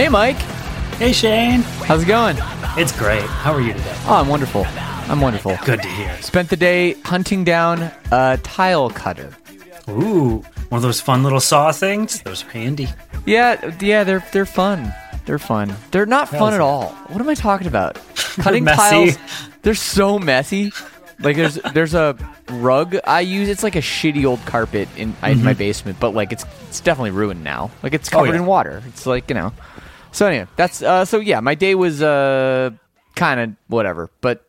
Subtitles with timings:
[0.00, 0.38] Hey, Mike.
[0.96, 2.38] Hey Shane, How's it going?
[2.78, 3.20] it's great.
[3.20, 3.94] How are you today?
[4.06, 4.64] Oh, I'm wonderful.
[4.66, 5.58] I'm wonderful.
[5.62, 6.16] Good to hear.
[6.22, 9.28] Spent the day hunting down a tile cutter.
[9.90, 12.22] Ooh, one of those fun little saw things.
[12.22, 12.88] Those are handy.
[13.26, 14.90] Yeah, yeah, they're they're fun.
[15.26, 15.74] They're fun.
[15.90, 16.92] They're not fun at all.
[17.08, 17.96] What am I talking about?
[18.14, 18.78] Cutting messy.
[18.78, 19.18] tiles.
[19.60, 20.72] They're so messy.
[21.18, 22.16] Like there's there's a
[22.48, 23.50] rug I use.
[23.50, 25.58] It's like a shitty old carpet in in my mm-hmm.
[25.58, 27.70] basement, but like it's it's definitely ruined now.
[27.82, 28.36] Like it's oh, covered yeah.
[28.36, 28.82] in water.
[28.88, 29.52] It's like you know.
[30.12, 31.40] So anyway, that's uh, so yeah.
[31.40, 32.70] My day was uh
[33.14, 34.44] kind of whatever, but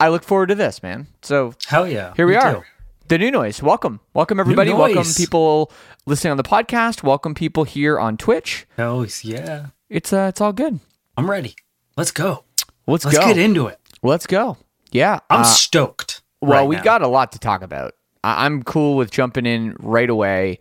[0.00, 1.06] I look forward to this, man.
[1.22, 2.12] So Hell yeah.
[2.16, 2.56] Here we are.
[2.56, 2.62] too.
[3.08, 3.62] The new noise.
[3.62, 4.00] Welcome.
[4.14, 4.72] Welcome everybody.
[4.72, 5.70] Welcome people
[6.06, 7.02] listening on the podcast.
[7.02, 8.66] Welcome people here on Twitch.
[8.76, 9.66] Hell yeah.
[9.88, 10.80] It's uh it's all good.
[11.16, 11.54] I'm ready.
[11.96, 12.44] Let's go.
[12.86, 13.26] Let's, Let's go.
[13.26, 13.80] get into it.
[14.02, 14.56] Let's go.
[14.92, 15.18] Yeah.
[15.30, 16.22] I'm uh, stoked.
[16.40, 16.82] well, right we now.
[16.82, 17.94] got a lot to talk about.
[18.22, 20.60] I- I'm cool with jumping in right away.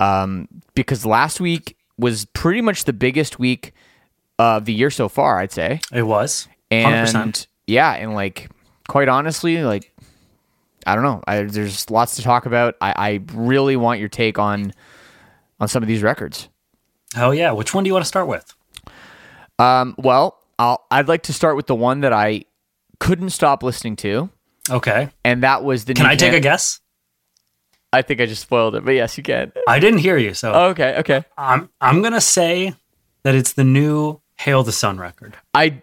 [0.00, 3.72] Um because last week was pretty much the biggest week
[4.38, 5.80] of the year so far, I'd say.
[5.92, 6.48] It was.
[6.70, 7.46] And 100%.
[7.66, 8.50] yeah, and like
[8.88, 9.92] quite honestly, like
[10.86, 11.22] I don't know.
[11.26, 12.74] I, there's lots to talk about.
[12.80, 14.72] I, I really want your take on
[15.60, 16.48] on some of these records.
[17.16, 17.52] Oh yeah.
[17.52, 18.52] Which one do you want to start with?
[19.58, 22.44] Um, well, I'll, I'd like to start with the one that I
[22.98, 24.30] couldn't stop listening to,
[24.70, 25.10] Okay.
[25.24, 25.94] and that was the.
[25.94, 26.80] Can I take Can- a guess?
[27.94, 29.52] I think I just spoiled it, but yes, you can.
[29.68, 31.24] I didn't hear you, so Okay, okay.
[31.38, 32.74] I'm I'm gonna say
[33.22, 35.36] that it's the new Hail the Sun record.
[35.54, 35.82] I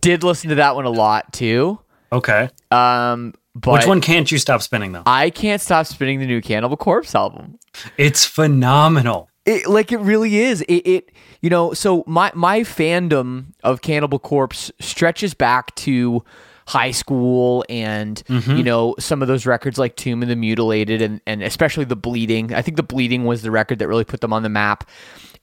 [0.00, 1.78] did listen to that one a lot too.
[2.12, 2.50] Okay.
[2.70, 5.02] Um, but Which one can't you stop spinning though?
[5.06, 7.58] I can't stop spinning the new Cannibal Corpse album.
[7.96, 9.28] It's phenomenal.
[9.44, 10.62] It, like it really is.
[10.62, 11.74] It, it you know.
[11.74, 16.24] So my my fandom of Cannibal Corpse stretches back to
[16.66, 21.20] high school and you know some of those records like Tomb of the Mutilated and
[21.26, 22.54] and especially the Bleeding.
[22.54, 24.88] I think the Bleeding was the record that really put them on the map.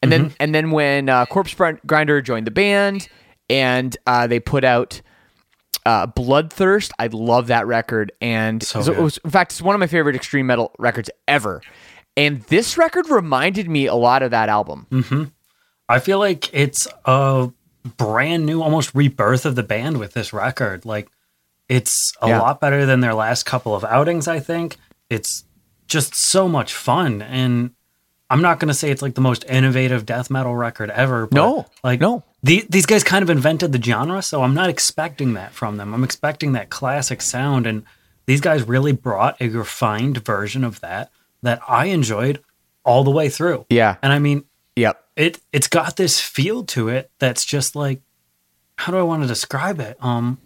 [0.02, 1.53] And then and then when uh, Corpse
[1.85, 3.09] Grinder joined the band
[3.50, 5.02] and uh, they put out
[5.85, 6.91] uh, Bloodthirst.
[7.00, 9.88] I love that record, and So so it was, in fact, it's one of my
[9.88, 11.62] favorite extreme metal records ever.
[12.16, 14.88] And this record reminded me a lot of that album.
[14.92, 15.24] Mm-hmm.
[15.88, 17.51] I feel like it's a
[17.97, 20.86] brand new, almost rebirth of the band with this record.
[20.86, 21.09] Like,
[21.68, 22.39] it's a Yeah.
[22.41, 24.77] lot better than their last couple of outings, I think.
[25.09, 25.44] It's
[25.88, 27.21] just so much fun.
[27.21, 27.71] And
[28.30, 31.27] I'm not going to say it's like the most innovative death metal record ever.
[31.27, 32.24] But No, like, no.
[32.41, 35.94] The, these guys kind of invented the genre, so I'm not expecting that from them.
[35.94, 37.68] I'm expecting that classic sound.
[37.68, 37.83] And
[38.27, 42.39] these guys really brought a refined version of that that I enjoyed
[42.86, 43.65] all the way through.
[43.69, 43.95] Yeah.
[44.01, 44.45] And I mean,
[44.80, 45.04] Yep.
[45.16, 48.02] it it's got this feel to it that's just like
[48.78, 49.98] how do I want to describe it?
[50.02, 50.40] Um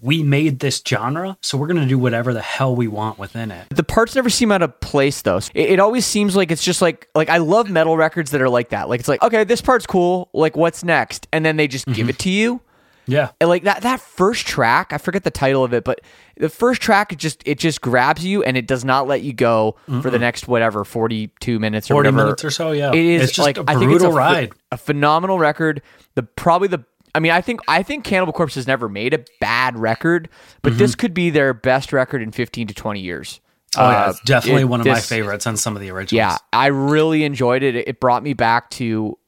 [0.00, 3.50] we made this genre, so we're going to do whatever the hell we want within
[3.50, 3.68] it.
[3.70, 5.38] The parts never seem out of place though.
[5.54, 8.48] It, it always seems like it's just like like I love metal records that are
[8.48, 8.88] like that.
[8.88, 10.30] Like it's like okay, this part's cool.
[10.32, 11.26] Like what's next?
[11.32, 12.60] And then they just give it to you.
[13.08, 13.30] Yeah.
[13.40, 16.00] And like that that first track, I forget the title of it, but
[16.36, 19.32] the first track it just it just grabs you and it does not let you
[19.32, 22.24] go for the next whatever forty two minutes or 40 whatever.
[22.26, 22.92] minutes or so, yeah.
[22.92, 24.52] It is It's just like a I think it's a, brutal ride.
[24.70, 25.82] a phenomenal record.
[26.14, 26.84] The probably the
[27.14, 30.28] I mean I think I think Cannibal Corpse has never made a bad record,
[30.62, 33.40] but this could be their best record in fifteen to twenty years.
[33.74, 33.80] Mm-hmm.
[33.80, 34.04] Oh, yeah.
[34.06, 36.16] Uh, It's definitely it- one of my favorites on some of the originals.
[36.16, 37.74] yeah, I really enjoyed it.
[37.74, 39.18] It brought me back to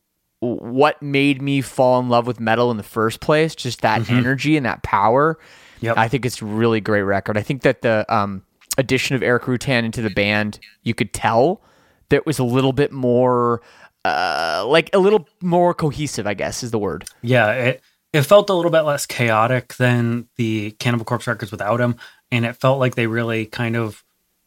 [0.40, 4.56] what made me fall in love with metal in the first place, just that energy
[4.56, 5.38] and that power.
[5.80, 5.96] Yep.
[5.96, 7.36] I think it's a really great record.
[7.36, 8.42] I think that the um,
[8.78, 11.62] addition of Erik Rutan into the band, you could tell
[12.08, 13.62] that was a little bit more,
[14.04, 16.26] uh, like a little more cohesive.
[16.26, 17.04] I guess is the word.
[17.22, 17.82] Yeah, it
[18.12, 21.96] it felt a little bit less chaotic than the Cannibal Corpse records without him,
[22.30, 24.04] and it felt like they really kind of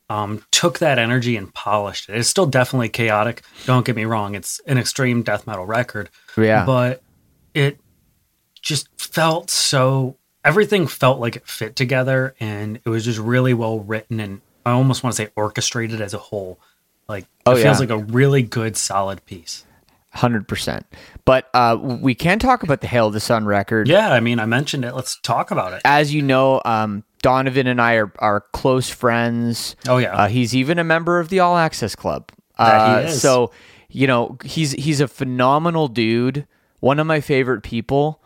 [0.10, 2.18] um, took that energy and polished it.
[2.18, 3.44] It's still definitely chaotic.
[3.66, 6.10] Don't get me wrong; it's an extreme death metal record.
[6.38, 6.66] Yeah.
[6.66, 7.02] but
[7.54, 7.80] it
[8.62, 10.18] just felt so.
[10.46, 14.72] Everything felt like it fit together, and it was just really well written, and I
[14.72, 16.60] almost want to say orchestrated as a whole.
[17.08, 17.80] Like Oh, it feels yeah.
[17.80, 19.66] like a really good, solid piece.
[20.12, 20.86] Hundred percent.
[21.26, 23.88] But uh, we can talk about the Hail of the Sun record.
[23.88, 24.94] Yeah, I mean, I mentioned it.
[24.94, 25.82] Let's talk about it.
[25.86, 29.76] as you know, um, Donovan and I are, are close friends.
[29.88, 30.16] Oh, yeah.
[30.16, 32.32] uh, he's even a member of the All Access Club.
[32.60, 33.08] Uh.
[33.08, 33.52] So
[33.90, 36.46] you know he's he's a phenomenal dude,
[36.82, 38.22] one of my favorite people,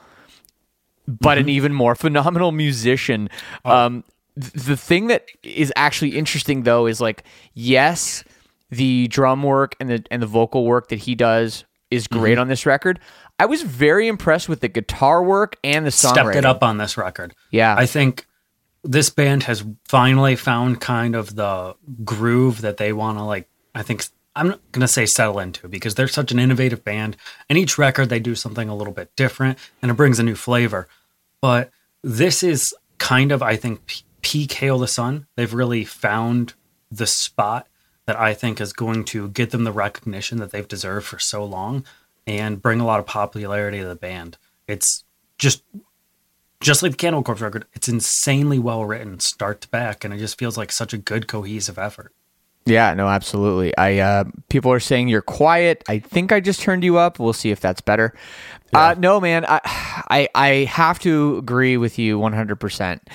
[1.08, 1.40] but Mm-hmm.
[1.44, 3.30] an even more phenomenal musician.
[3.64, 3.72] Oh.
[3.72, 4.04] Um,
[4.40, 7.24] th- the thing that is actually interesting though is like
[7.54, 8.24] yes,
[8.70, 12.42] the drum work and the and the vocal work that he does is great Mm-hmm.
[12.42, 13.00] on this record.
[13.40, 16.12] I was very impressed with the guitar work and the songwriting.
[16.12, 17.34] stepped it up on this record.
[17.52, 17.76] Yeah.
[17.78, 18.26] I think
[18.84, 23.50] this band has finally found kind of the groove that they want to like.
[23.76, 27.18] I think I'm not gonna say settle into because they're such an innovative band,
[27.50, 30.36] and each record they do something a little bit different, and it brings a new
[30.36, 30.88] flavor.
[31.42, 31.72] But
[32.04, 35.28] this is kind of, I think, p- peak Hail the Sun.
[35.36, 36.54] They've really found
[36.92, 37.68] the spot
[38.06, 41.44] that I think is going to get them the recognition that they've deserved for so
[41.44, 41.86] long
[42.26, 44.38] and bring a lot of popularity to the band.
[44.68, 45.04] It's
[45.38, 45.64] just
[46.68, 50.18] just like the Cannibal Corpse record, it's insanely well written, start to back, and it
[50.18, 52.14] just feels like such a good cohesive effort.
[52.66, 53.76] Yeah, no, absolutely.
[53.78, 55.82] I uh, people are saying you're quiet.
[55.88, 57.18] I think I just turned you up.
[57.18, 58.14] We'll see if that's better.
[58.74, 59.62] Uh, no, man, I,
[60.10, 62.58] I I have to agree with you 100.
[62.58, 63.08] percent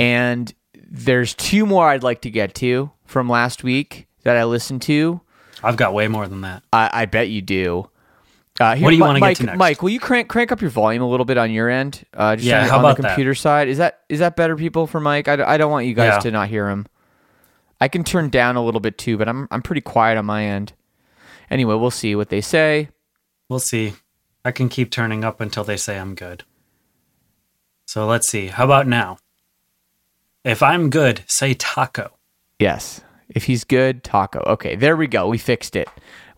[0.00, 0.54] And
[0.88, 5.20] there's two more I'd like to get to from last week that I listened to.
[5.62, 6.62] I've got way more than that.
[6.72, 7.90] I, I bet you do.
[8.58, 9.58] Uh, here, What do you Mi- wanna get to next?
[9.58, 12.04] Mike, will you crank crank up your volume a little bit on your end?
[12.14, 13.08] Uh, just Yeah, on, how on about the that?
[13.10, 13.68] computer side?
[13.68, 14.86] Is that is that better, people?
[14.86, 16.18] For Mike, I, I don't want you guys Yeah.
[16.20, 16.86] to not hear him.
[17.80, 20.44] I can turn down a little bit too, but I'm I'm pretty quiet on my
[20.44, 20.72] end.
[21.50, 22.88] Anyway, we'll see what they say.
[23.48, 23.94] We'll see.
[24.44, 26.44] I can keep turning up until they say I'm good.
[27.86, 28.46] So let's see.
[28.48, 29.18] How about now?
[30.44, 32.12] If I'm good, say taco.
[32.58, 34.40] Yes, if he's good, taco.
[34.46, 35.28] Okay, there we go.
[35.28, 35.88] We fixed it.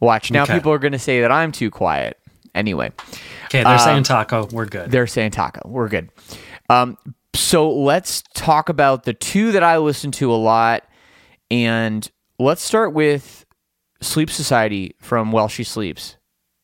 [0.00, 0.44] Watch now.
[0.44, 0.54] Okay.
[0.54, 2.18] People are going to say that I'm too quiet.
[2.54, 2.90] Anyway,
[3.46, 4.46] Okay, they're saying taco.
[4.50, 4.90] We're good.
[4.90, 5.60] they're saying taco.
[5.68, 6.10] We're good.
[6.70, 6.96] Um,
[7.34, 10.84] so let's talk about the two that I listen to a lot,
[11.50, 13.44] and let's start with
[14.00, 16.16] Sleeps Society from While She Sleeps.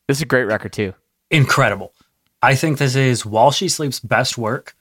[0.07, 0.93] This is a great record too.
[1.31, 1.93] Incredible.
[2.41, 4.75] I think this is While She Sleeps' best work.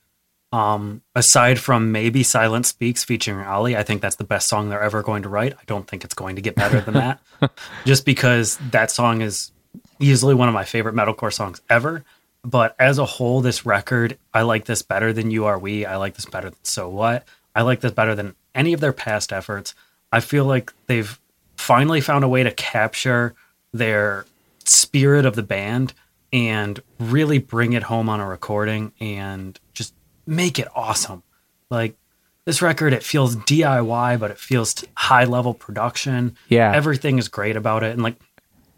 [0.55, 4.81] Um, aside from maybe Silence Speaks featuring Oli, I think that's the best song they're
[4.81, 5.53] ever going to write.
[5.55, 7.21] I don't think it's going to get better than that.
[7.85, 9.51] Just because that song is
[9.99, 12.05] easily one of my favorite metalcore songs ever.
[12.45, 15.87] But as a whole, this record, I like this better than You Are We.
[15.87, 17.27] I like this better than So What.
[17.57, 19.75] I like this better than any of their past efforts.
[20.13, 21.19] I feel like they've
[21.57, 23.35] finally found a way to capture
[23.73, 24.25] their
[24.65, 25.95] spirit of the band
[26.33, 29.95] and really bring it home on a recording and just
[30.27, 31.23] make it awesome.
[31.71, 31.97] Like
[32.45, 36.37] this record, it feels DIY, but it feels high level production.
[36.49, 36.73] Yeah.
[36.75, 37.93] Everything is great about it.
[37.93, 38.17] And like,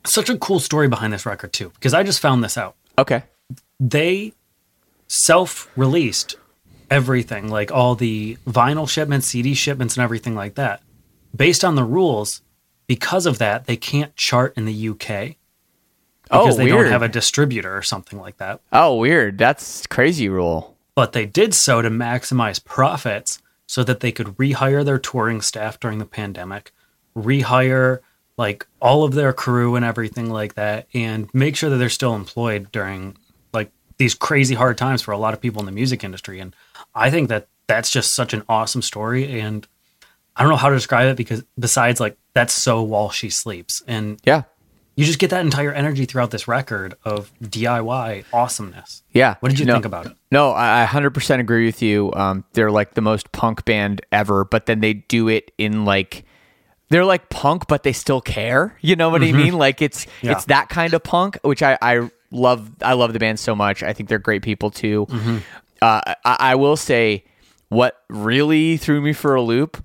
[0.05, 2.77] such a cool story behind this record, too, because I just found this out.
[2.97, 3.25] Okay.
[3.81, 4.33] They
[5.09, 6.37] self released
[6.91, 10.81] everything, like all the vinyl shipments, CD shipments, and everything like that.
[11.35, 12.41] Based on the rules,
[12.87, 15.37] because of that, they can't chart in the UK
[16.23, 16.85] because Oh, they weird.
[16.85, 18.61] don't have a distributor or something like that.
[18.73, 19.39] oh, weird.
[19.39, 20.76] That's crazy rule.
[20.97, 25.79] But they did so to maximize profits so that they could rehire their touring staff
[25.79, 26.73] during the pandemic,
[27.17, 28.01] rehire
[28.37, 32.15] like all of their crew and everything like that, and make sure that they're still
[32.15, 33.17] employed during
[33.53, 36.41] like these crazy hard times for a lot of people in the music industry.
[36.41, 36.57] And
[36.95, 39.67] I think that that's just such an awesome story and
[40.37, 43.83] I don't know how to describe it because besides like that's so while she sleeps
[43.87, 44.43] and Yeah.
[44.97, 49.03] You just get that entire energy throughout this record of DIY awesomeness.
[49.13, 49.37] Yeah.
[49.41, 49.75] What did you No.
[49.75, 50.13] think about it?
[50.33, 52.13] No, I I 100% agree with you.
[52.15, 56.25] Um, they're like the most punk band ever, but then they do it in like
[56.89, 58.77] they're like punk, but they still care.
[58.81, 59.55] You know what I mean?
[59.59, 60.27] Like it's Mm-hmm.
[60.27, 60.33] Yeah.
[60.33, 62.71] it's that kind of punk, which I, I love.
[62.83, 63.83] I love the band so much.
[63.83, 65.07] I think they're great people too.
[65.11, 65.37] Mm-hmm.
[65.83, 67.25] Uh, I, I will say
[67.69, 69.85] what really threw me for a loop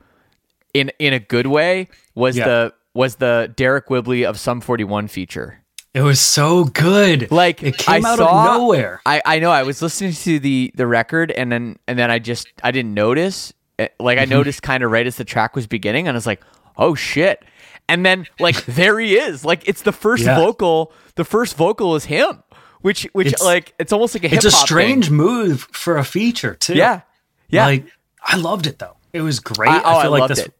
[0.73, 2.45] in in a good way was Yeah.
[2.47, 5.59] the was the Deryck Whibley of Sum 41 feature.
[5.93, 7.29] It was so good.
[7.31, 9.01] Like it came I out saw- of nowhere.
[9.05, 9.51] I, I know.
[9.51, 12.93] I was listening to the the record and then and then I just I didn't
[12.93, 13.51] notice.
[13.77, 14.31] Eh, Like Mm-hmm.
[14.31, 16.41] I noticed kind of right as the track was beginning, and I was like,
[16.77, 17.43] "Oh shit!"
[17.89, 19.43] And then like there he is.
[19.43, 20.37] Like it's the first Yeah.
[20.37, 20.93] vocal.
[21.15, 22.41] The first vocal is him,
[22.79, 25.17] which which It's- like it's almost like a It's a strange Thing.
[25.17, 26.75] move for a feature too.
[26.75, 27.01] Yeah,
[27.49, 27.65] yeah.
[27.65, 27.85] Like
[28.23, 28.95] I loved it though.
[29.11, 29.69] It was great.
[29.69, 30.53] I, oh, I, feel like loved this it.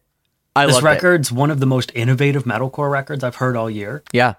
[0.54, 0.88] I this loved it.
[0.88, 4.02] record's one of the most innovative metalcore records I've heard all year.
[4.12, 4.34] Yeah.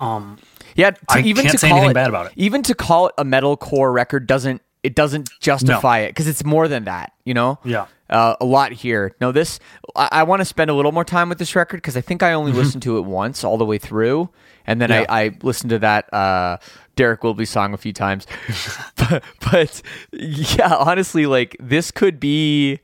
[0.00, 0.38] Um
[0.74, 2.32] Yeah, to, I even can't to say call anything it, bad about it.
[2.36, 6.68] Even to call it a metalcore record doesn't it doesn't justify it because it's more
[6.68, 7.12] than that.
[7.24, 7.58] You know.
[7.64, 7.86] Yeah.
[8.10, 9.14] Uh, a lot here.
[9.18, 9.58] No, this
[9.96, 12.22] I, I want to spend a little more time with this record because I think
[12.22, 14.28] I only listened to it once all the way through,
[14.66, 15.00] and then Mm-hmm.
[15.00, 15.06] Yeah.
[15.08, 16.58] I, I listened to that uh,
[16.96, 18.26] Deryck Whibley song a few times.
[18.96, 22.80] but, but yeah, honestly, like this could be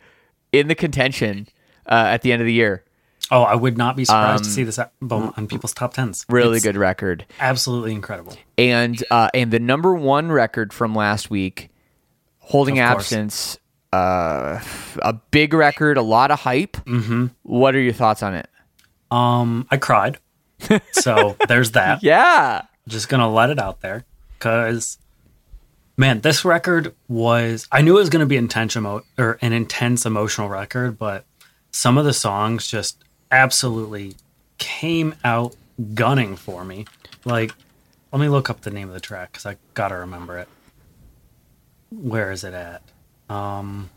[0.52, 1.46] in the contention
[1.90, 2.84] uh, at the end of the year.
[3.32, 6.24] oh, I would not be surprised to see this album on people's top tens.
[6.28, 7.26] Um, Really It's good record.
[7.38, 8.36] Absolutely incredible.
[8.58, 11.70] and uh, and the number one record from last week,
[12.38, 13.58] holding Of absence,
[13.92, 14.60] uh,
[15.02, 16.76] a big record, a lot of hype.
[16.86, 17.26] Mm-hmm.
[17.42, 18.48] What are your thoughts on it?
[19.10, 20.18] Um I cried.
[20.92, 22.02] so there's that.
[22.02, 24.04] Yeah, just gonna let it out there
[24.38, 24.98] because
[25.96, 30.06] man this record was i knew it was gonna be intense emo- or an intense
[30.06, 31.24] emotional record but
[31.70, 34.14] some of the songs just absolutely
[34.58, 35.54] came out
[35.94, 36.84] gunning for me
[37.24, 37.52] like
[38.12, 40.48] let me look up the name of the track because i gotta remember it
[41.90, 42.82] where is it at
[43.34, 43.88] um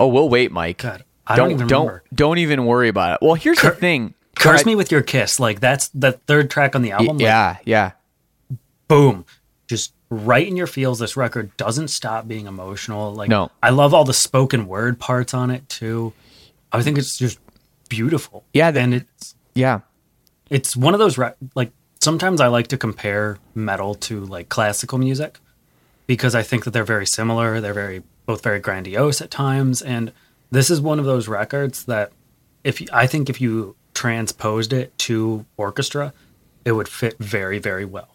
[0.00, 0.78] Oh, we'll wait, Mike.
[0.78, 3.18] God, I don't even don't don't even worry about it.
[3.26, 4.14] Well, here's Cur- the thing.
[4.36, 7.20] curse Right- me with your kiss like that's the third track on the album like,
[7.20, 7.90] Yeah, yeah.
[8.86, 9.24] boom
[9.66, 13.14] just right in your feels this record doesn't stop being emotional.
[13.14, 13.50] Like No.
[13.62, 16.12] i love all the spoken word parts on it too.
[16.72, 17.38] I think it's just
[17.88, 18.44] beautiful.
[18.52, 19.80] Yeah, the- and it's Yeah.
[20.50, 24.98] it's one of those re- like sometimes i like to compare metal to like classical
[24.98, 25.40] music
[26.06, 27.60] because i think that they're very similar.
[27.60, 29.80] They're very both very grandiose at times.
[29.82, 30.12] And
[30.50, 32.12] this is one of those records that
[32.64, 36.12] if i think if you transposed it to orchestra
[36.64, 38.08] it would fit very very well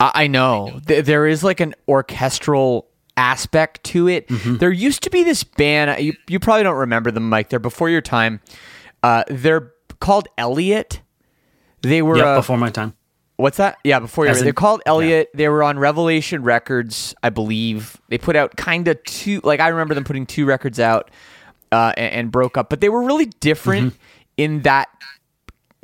[0.00, 0.80] I, I know.
[0.86, 2.86] Th- there is like an orchestral
[3.16, 4.28] aspect to it.
[4.28, 4.56] Mm-hmm.
[4.58, 6.02] There used to be this band.
[6.02, 7.48] You, you probably don't remember them, Mike.
[7.48, 8.40] They're before your time.
[9.02, 11.00] Uh, they're called Elliott.
[11.82, 12.94] They were yeah uh, before my time
[13.36, 13.78] What's that?
[13.84, 14.32] Yeah, before you.
[14.32, 15.30] As in- They're called Elliott.
[15.32, 18.00] They were on Revelation Records, I believe.
[18.08, 19.40] They put out kind of two.
[19.44, 21.12] Like I remember them putting two records out
[21.70, 24.02] uh, and, and broke up, but they were really different Mm-hmm.
[24.38, 24.88] in that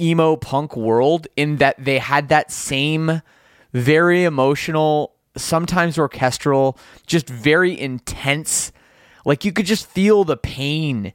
[0.00, 1.28] emo punk world.
[1.36, 3.22] In that they had that same
[3.74, 8.72] very emotional, sometimes orchestral, just very intense.
[9.26, 11.12] Like you could just feel the pain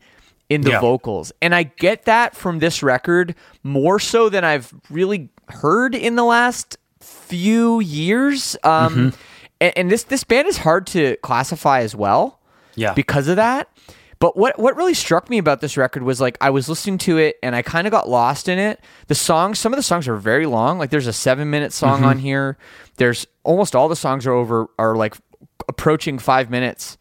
[0.49, 0.79] in the Yeah.
[0.81, 1.31] vocals.
[1.41, 6.23] And I get that from this record more so than I've really heard in the
[6.23, 8.55] last few years.
[8.63, 9.09] Um, Mm-hmm.
[9.61, 12.39] and, and this this band is hard to classify as well
[12.75, 12.93] Yeah.
[12.93, 13.69] because of that.
[14.19, 17.17] But what what really struck me about this record was like I was listening to
[17.17, 18.81] it and I kind of got lost in it.
[19.07, 20.77] The songs, some of the songs are very long.
[20.77, 22.57] Like there's a seven minute song on here.
[22.97, 25.15] There's almost all the songs are over are like
[25.69, 26.97] approaching five minutes,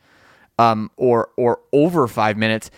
[0.60, 2.70] um, or or over five minutes.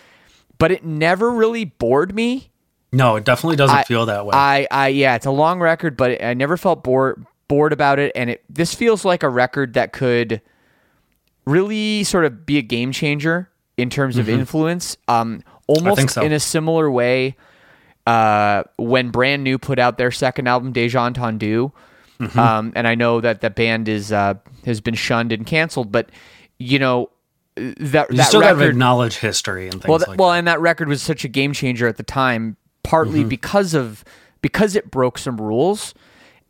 [0.57, 2.49] But it never really bored me.
[2.91, 4.31] no, it definitely doesn't I- feel that way.
[4.33, 8.11] I, I yeah, it's a long record, but I never felt bored bored about it,
[8.15, 10.41] and it this feels like a record that could
[11.45, 13.49] really sort of be a game changer
[13.81, 14.95] in terms of influence.
[15.07, 16.07] Um, almost Mm-hmm.
[16.09, 16.21] so.
[16.21, 17.35] in a similar way,
[18.07, 21.71] uh, when Brand New put out their second album, Deja Entendu,
[22.19, 22.37] Mm-hmm.
[22.37, 24.35] um, and I know that the band is uh,
[24.65, 26.11] has been shunned and canceled, but
[26.59, 27.09] you know
[27.55, 30.37] that you that still record acknowledge history and things well, th- like well, that.
[30.37, 34.03] and that record was such a game changer at the time, partly because of
[34.43, 35.95] because it broke some rules,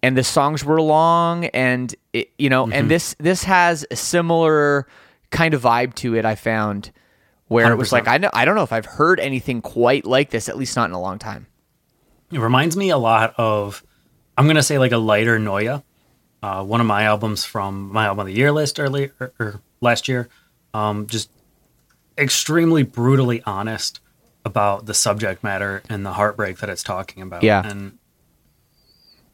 [0.03, 4.85] and the songs were long, and it, you know, and this this has a similar
[5.29, 6.25] kind of vibe to it.
[6.25, 6.91] I found
[7.51, 10.29] where it was like I know I don't know if I've heard anything quite like
[10.29, 11.47] this, at least not in a long time.
[12.31, 13.83] It reminds me a lot of,
[14.37, 15.83] I'm going to say like a lighter Noya,
[16.41, 19.61] Uh, one of my albums from my album of the year list earlier or, or
[19.81, 20.29] last year
[20.73, 21.29] Um, just
[22.17, 23.99] extremely brutally honest
[24.45, 27.43] about the subject matter and the heartbreak that it's talking about.
[27.43, 27.61] Yeah.
[27.65, 27.97] And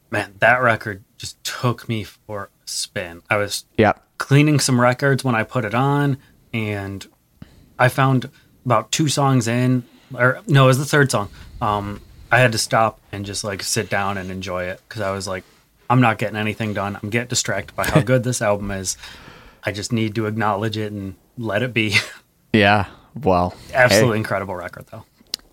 [0.09, 3.21] man, that record just took me for a spin.
[3.29, 6.17] I was yeah cleaning some records when I put it on,
[6.51, 7.05] and
[7.79, 8.29] I found
[8.65, 11.29] about two songs in, or no, it was the third song.
[11.61, 15.11] Um, I had to stop and just like sit down and enjoy it because I
[15.11, 15.43] was like,
[15.89, 16.97] I'm not getting anything done.
[17.01, 18.97] I'm getting distracted by how good this album is.
[19.63, 21.95] I just need to acknowledge it and let it be.
[22.53, 22.87] Yeah.
[23.13, 25.03] Well, Absolutely hey, incredible record, though.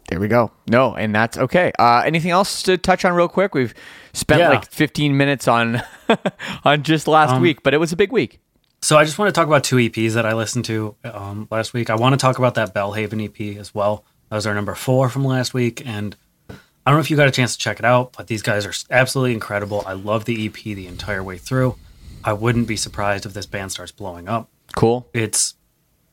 [0.08, 0.52] there we go.
[0.70, 1.70] No, and that's okay.
[1.78, 3.52] Uh, anything else to touch on real quick?
[3.54, 3.74] We've
[4.14, 4.48] spent Yeah.
[4.50, 5.82] like 15 minutes on
[6.64, 8.40] on just last Um, week, but it was a big week.
[8.84, 11.72] So I just want to talk about two EPs that I listened to um, last
[11.72, 11.88] week.
[11.88, 14.04] I want to talk about that Belle Haven EP as well.
[14.28, 16.14] That was our number four from last week, and
[16.50, 18.66] I don't know if you got a chance to check it out, but these guys
[18.66, 19.82] are absolutely incredible.
[19.86, 21.76] I love the EP the entire way through.
[22.24, 24.50] I wouldn't be surprised if this band starts blowing up.
[24.76, 25.08] Cool.
[25.14, 25.54] It's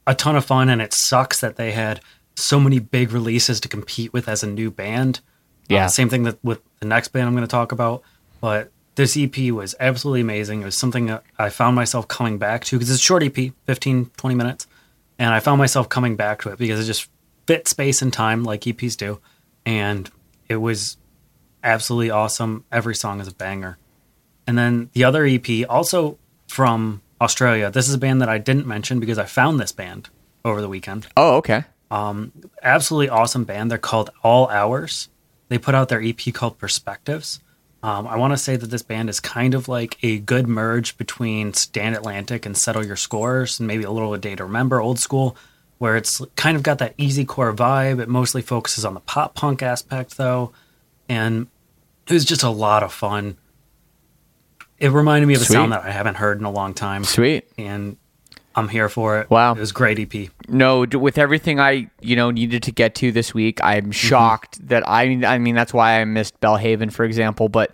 [0.08, 2.00] a ton of fun, and it sucks that they had
[2.38, 5.20] so many big releases to compete with as a new band.
[5.68, 5.88] Yeah.
[5.88, 8.04] Uh, same thing that with the next band I'm going to talk about.
[8.40, 10.62] But this EP was absolutely amazing.
[10.62, 13.54] It was something that I found myself coming back to because it's a short EP,
[13.66, 14.68] 15, 20 minutes.
[15.18, 17.10] And I found myself coming back to it because it just
[17.48, 19.20] fit space and time like EPs do.
[19.66, 20.10] And
[20.50, 20.98] it was
[21.64, 22.66] absolutely awesome.
[22.72, 23.78] Every song is a banger.
[24.48, 26.18] And then the other EP, also
[26.48, 30.10] from Australia, this is a band that I didn't mention because I found this band
[30.44, 31.66] over the weekend Oh, okay.
[31.92, 32.32] Um,
[32.64, 33.70] absolutely awesome band.
[33.70, 35.10] They're called All Hours.
[35.50, 37.42] They put out their EP called Perspectives.
[37.84, 40.98] Um, I want to say that this band is kind of like a good merge
[40.98, 44.80] between Stand Atlantic and Settle Your Scores, and maybe a little A Day to Remember,
[44.80, 45.36] old school,
[45.80, 48.00] where it's kind of got that easycore vibe.
[48.00, 50.52] It mostly focuses on the pop punk aspect, though,
[51.10, 51.48] and
[52.08, 53.38] it was just a lot of fun.
[54.78, 55.54] It reminded me of a Sweet.
[55.56, 57.48] sound that I haven't heard in a long time, Sweet.
[57.58, 57.98] and
[58.56, 59.30] I'm here for it.
[59.30, 59.54] Wow.
[59.54, 60.30] it was great EP.
[60.50, 63.92] No, with everything I you know needed to get to this week, I'm Mm-hmm.
[63.92, 67.48] shocked that I I mean that's why I missed Belle Haven, for example.
[67.50, 67.74] But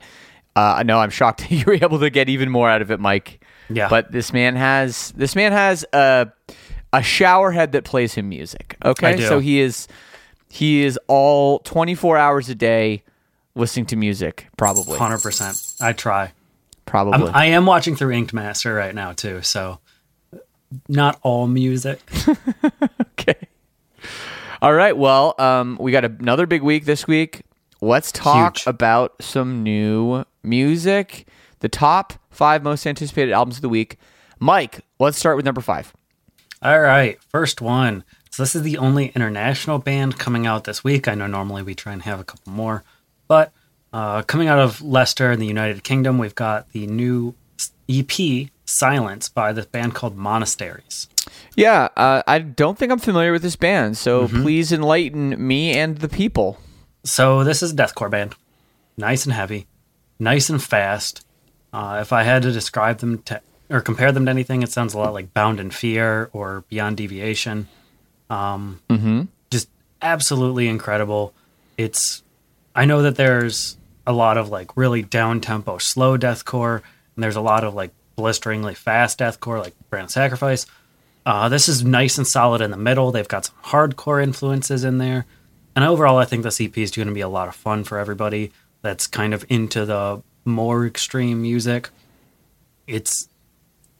[0.55, 2.99] uh, no, I'm shocked that you were able to get even more out of it,
[2.99, 3.43] Mike.
[3.69, 3.89] Yeah.
[3.89, 6.31] But this man has this man has a
[6.93, 8.77] a shower head that plays him music.
[8.85, 9.87] Okay, so he is
[10.49, 13.03] he is all 24 hours a day
[13.55, 14.97] listening to music, probably.
[14.97, 15.57] Hundred percent.
[15.81, 16.31] I try.
[16.85, 17.27] Probably.
[17.27, 19.79] I'm, I am watching through Inked Master right now too, so
[20.87, 22.01] not all music.
[23.19, 23.47] Okay.
[24.61, 24.95] All right.
[24.95, 27.41] Well, um, we got another big week this week.
[27.81, 28.67] Let's talk Huge.
[28.67, 31.27] about some new music.
[31.59, 33.97] The top five most anticipated albums of the week.
[34.39, 35.93] Mike, let's start with number five.
[36.61, 38.03] All right, first one.
[38.31, 41.07] So this is the only international band coming out this week.
[41.07, 42.83] I know normally we try and have a couple more,
[43.27, 43.51] but
[43.91, 47.35] uh, coming out of Leicester in the United Kingdom, we've got the new
[47.89, 51.07] EP "Silence" by this band called Monasteries.
[51.55, 54.41] Yeah, uh, I don't think I'm familiar with this band, so Mm-hmm.
[54.43, 56.59] please enlighten me and the people.
[57.03, 58.35] So this is a deathcore band,
[58.97, 59.65] nice and heavy,
[60.19, 61.25] nice and fast.
[61.73, 64.93] Uh, if I had to describe them to or compare them to anything, it sounds
[64.93, 67.67] a lot like Bound in Fear or Beyond Deviation.
[68.29, 68.79] Um,
[69.51, 69.69] Just
[70.01, 71.33] absolutely incredible.
[71.77, 72.23] It's
[72.75, 76.81] I know that there's a lot of like really down tempo, slow deathcore,
[77.15, 80.65] and there's a lot of like blisteringly fast deathcore, like Brand Sacrifice.
[81.25, 83.11] Uh, this is nice and solid in the middle.
[83.11, 85.25] They've got some hardcore influences in there.
[85.75, 87.97] And overall, I think this EP is going to be a lot of fun for
[87.99, 88.51] everybody
[88.81, 91.89] that's kind of into the more extreme music.
[92.87, 93.29] It's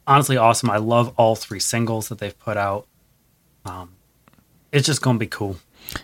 [0.06, 0.70] honestly awesome.
[0.70, 2.86] I love all three singles that they've put out.
[3.64, 3.90] Um,
[4.72, 5.56] it's just going to be cool.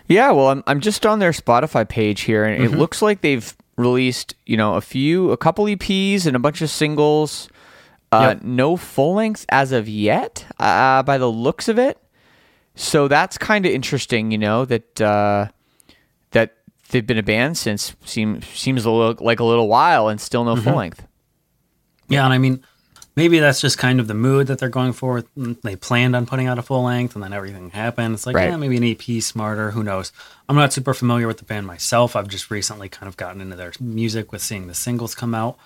[0.07, 2.73] Yeah, well, I'm I'm just on their Spotify page here, and Mm-hmm.
[2.73, 6.61] it looks like they've released you know a few, a couple EPs and a bunch
[6.61, 7.49] of singles.
[8.11, 8.43] Uh, Yep.
[8.43, 11.97] No full length as of yet, uh, by the looks of it.
[12.75, 15.47] So that's kind of interesting, you know that uh,
[16.31, 16.57] that
[16.89, 20.43] they've been a band since seem seems a little, like a little while and still
[20.43, 20.63] no Mm-hmm.
[20.63, 21.03] full length.
[22.09, 22.63] Yeah, and I mean,
[23.15, 25.23] maybe that's just kind of the mood that they're going for.
[25.35, 28.13] They planned on putting out a full length, and then everything happened.
[28.13, 28.49] It's like, Right.
[28.49, 29.71] yeah, maybe an EP smarter.
[29.71, 30.11] Who knows?
[30.47, 32.15] I'm not super familiar with the band myself.
[32.15, 35.57] I've just recently kind of gotten into their music with seeing the singles come out.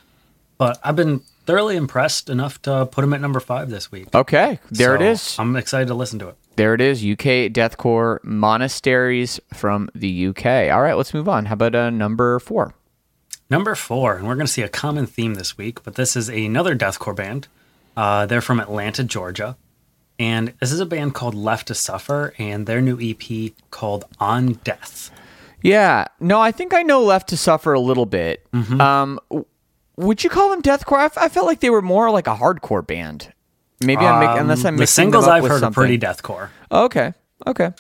[0.58, 4.14] But I've been thoroughly impressed enough to put them at number five this week.
[4.14, 5.40] Okay, there it So is.
[5.40, 6.36] I'm excited to listen to it.
[6.58, 7.00] There it is.
[7.04, 10.46] UK deathcore monasteries from the UK.
[10.72, 11.46] All right, let's move on.
[11.46, 12.76] How about uh, number four?
[13.50, 16.30] Number four, and we're going to see a common theme this week, but this is
[16.30, 17.48] another deathcore band.
[17.98, 19.58] Uh, they're from Atlanta, Georgia.
[20.20, 24.54] And this is a band called Left to Suffer, and their new EP called On
[24.64, 25.10] Death.
[25.64, 28.46] Yeah, no, I think I know Left to Suffer a little bit.
[28.54, 29.46] Um, w-
[30.00, 30.98] would you call them deathcore?
[30.98, 33.32] I, f- I felt like they were more like a hardcore band.
[33.84, 35.68] Maybe I'm making, unless I'm Um, the singles I've heard something.
[35.70, 36.50] are pretty deathcore.
[36.72, 37.14] Okay.
[37.48, 37.72] Okay.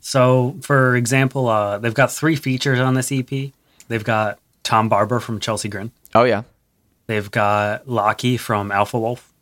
[0.00, 3.28] So, for example, uh, they've got three features on this EP.
[3.88, 5.90] They've got Tom Barber from Chelsea Grin.
[6.14, 6.42] Oh yeah.
[7.06, 9.32] They've got Lochie from Alpha Wolf,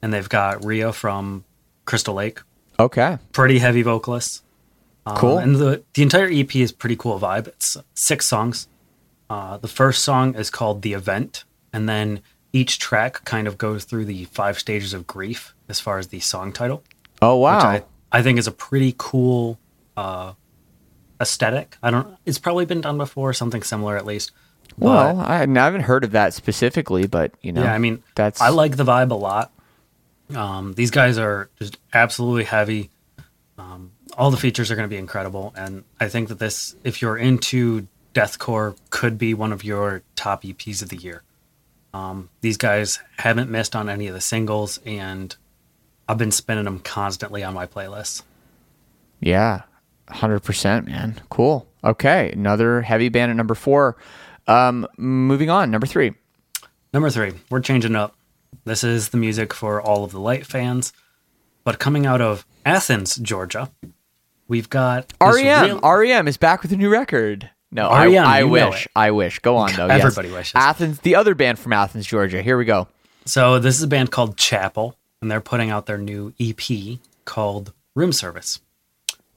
[0.00, 1.44] and they've got Ryo from
[1.84, 2.40] Crystal Lake.
[2.78, 3.18] Okay.
[3.32, 4.42] Pretty heavy vocalists.
[5.04, 5.38] Um, Cool.
[5.38, 7.48] And the the entire EP is pretty cool vibe.
[7.48, 8.68] It's six songs.
[9.28, 12.20] Uh, the first song is called "The Event," and then
[12.52, 16.20] each track kind of goes through the five stages of grief as far as the
[16.20, 16.82] song title,
[17.22, 17.56] Oh wow.
[17.56, 19.58] which I I think is a pretty cool
[19.96, 20.32] uh,
[21.20, 21.76] aesthetic.
[21.82, 22.16] I don't.
[22.26, 24.32] It's probably been done before, something similar at least.
[24.78, 27.62] But- well, I, I haven't heard of that specifically, but you know.
[27.62, 29.52] Yeah, I mean, that's I like the vibe a lot.
[30.34, 32.90] Um, these guys are just absolutely heavy.
[33.58, 37.02] Um, all the features are going to be incredible, and I think that this, if
[37.02, 41.22] you're into deathcore, could be one of your top EPs of the year.
[41.92, 45.34] Um, these guys haven't missed on any of the singles, and
[46.08, 48.22] I've been spinning them constantly on my playlists.
[49.20, 49.62] Yeah,
[50.08, 51.20] hundred percent, man.
[51.30, 51.66] Cool.
[51.82, 53.96] Okay, another heavy band at number four.
[54.46, 56.14] Um, moving on, number three.
[56.92, 58.14] Number three, we're changing up.
[58.64, 60.92] This is the music for all of the light fans,
[61.64, 63.70] but coming out of Athens, Georgia,
[64.48, 65.64] we've got REM.
[65.64, 67.50] real- REM is back with a new record.
[67.72, 68.88] No, I, I wish.
[68.96, 69.38] I wish.
[69.40, 69.86] Go on though.
[69.86, 70.00] yes.
[70.00, 70.52] Everybody wishes.
[70.56, 72.42] Athens, the other band from Athens, Georgia.
[72.42, 72.88] Here we go.
[73.26, 77.72] So this is a band called Chapel, and they're putting out their new EP called
[77.94, 78.60] Room Service.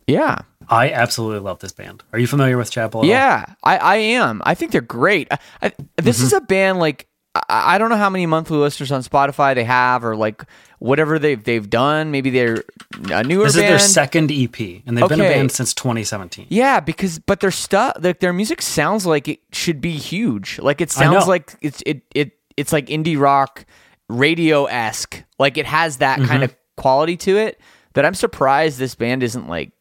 [0.08, 0.40] Yeah.
[0.68, 2.04] I absolutely love this band.
[2.14, 3.02] Are you familiar with Chapel?
[3.02, 3.10] at all?
[3.10, 4.42] Yeah, I, I am.
[4.46, 5.28] I think they're great.
[5.32, 6.26] I, I, this Mm-hmm.
[6.26, 9.64] is a band like I, I don't know how many monthly listeners on Spotify they
[9.64, 10.44] have, or like
[10.80, 12.12] whatever they've they've done.
[12.12, 12.64] Maybe they're
[13.12, 13.72] a newer This is band.
[13.72, 16.48] their second EP, and they've been a band since 2017.
[16.50, 20.60] yeah, because but their stuff, like their music sounds like it should be huge.
[20.60, 23.66] Like it sounds like it's it it it's like indie rock,
[24.10, 25.24] radio esque.
[25.40, 26.28] Like it has that Mm-hmm.
[26.28, 27.60] kind of quality to it
[27.94, 29.72] that I'm surprised this band isn't like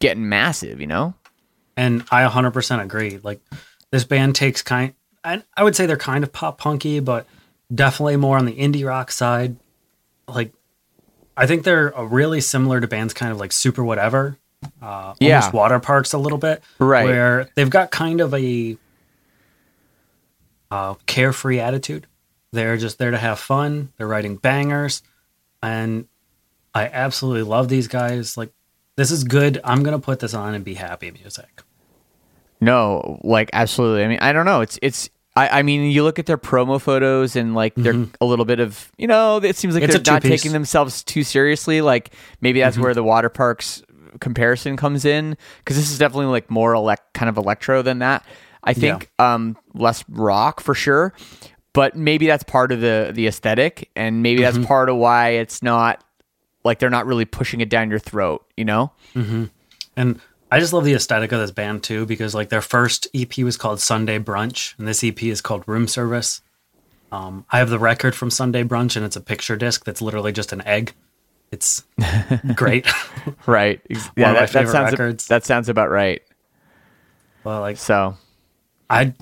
[0.00, 0.80] getting massive.
[0.80, 1.14] You know?
[1.76, 3.20] And I 100% agree.
[3.22, 3.40] Like
[3.90, 4.94] this band takes kind,
[5.28, 7.26] I, I would say they're kind of pop punky, but
[7.74, 9.56] definitely more on the indie rock side.
[10.26, 10.52] Like
[11.36, 14.38] I think they're really similar to bands kind of like Super Whatever,
[14.82, 15.40] uh, Yeah.
[15.40, 17.04] almost Waterparks a little bit, Right.
[17.04, 18.76] Where they've got kind of a
[20.70, 22.06] uh, carefree attitude.
[22.52, 23.92] They're just there to have fun.
[23.96, 25.02] They're writing bangers,
[25.62, 26.06] and
[26.74, 28.36] I absolutely love these guys.
[28.36, 28.50] Like
[28.96, 29.60] this is good.
[29.64, 31.62] I'm gonna put this on and be happy music.
[32.60, 34.04] No, like absolutely.
[34.04, 34.62] I mean, I don't know.
[34.62, 35.10] It's it's.
[35.38, 38.60] I, I mean, you look at their promo photos and like they're a little bit
[38.60, 39.36] of you know.
[39.38, 39.90] It seems like Mm-hmm.
[39.96, 40.42] It's they're not two-piece.
[40.42, 41.80] taking themselves too seriously.
[41.80, 42.66] Like maybe Mm-hmm.
[42.66, 43.82] that's where the Waterparks
[44.20, 48.24] comparison comes in because this is definitely like more elect kind of electro than that.
[48.64, 51.12] I think um less rock for sure,
[51.72, 54.56] but maybe that's part of the the aesthetic, and maybe Mm-hmm.
[54.56, 56.02] that's part of why it's not
[56.64, 58.44] like they're not really pushing it down your throat.
[58.56, 58.92] You know?
[59.14, 59.44] Mm-hmm.
[59.96, 60.20] And
[60.50, 63.56] I just love the aesthetic of this band too, because like their first EP was
[63.56, 66.40] called Sunday Brunch, and this EP is called Room Service.
[67.12, 70.32] Um, I have the record from Sunday Brunch, and it's a picture disc that's literally
[70.32, 70.92] just an egg.
[71.50, 71.84] It's
[72.54, 72.86] great.
[73.46, 73.80] Right.
[73.88, 75.26] Yeah, my that, that sounds records.
[75.28, 76.22] that sounds about right.
[77.44, 78.16] well, like So
[78.90, 79.14] I,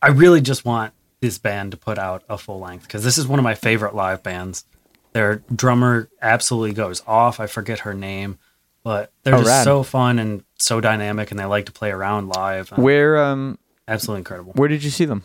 [0.00, 3.26] I really just want this band to put out a full length because this is
[3.26, 4.64] one of my favorite live bands.
[5.12, 7.40] Their drummer absolutely goes off.
[7.40, 8.38] I forget her name,
[8.82, 9.64] but they're Oh, just rad.
[9.64, 12.70] so fun and so dynamic, and they like to play around live.
[12.70, 14.52] where um Absolutely incredible.
[14.54, 15.22] where did you see them?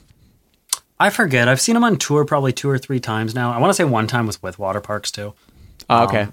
[1.00, 1.48] I forget.
[1.48, 3.52] I've seen them on tour probably two or three times now.
[3.52, 5.34] I want to say one time was with Waterparks too,
[5.89, 6.28] Oh, okay.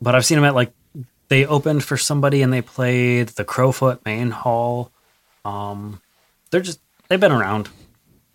[0.00, 0.72] but I've seen them at like
[1.28, 4.90] they opened for somebody and they played the Crofoot Main Hall.
[5.44, 6.00] Um,
[6.50, 7.70] they're just they've been around.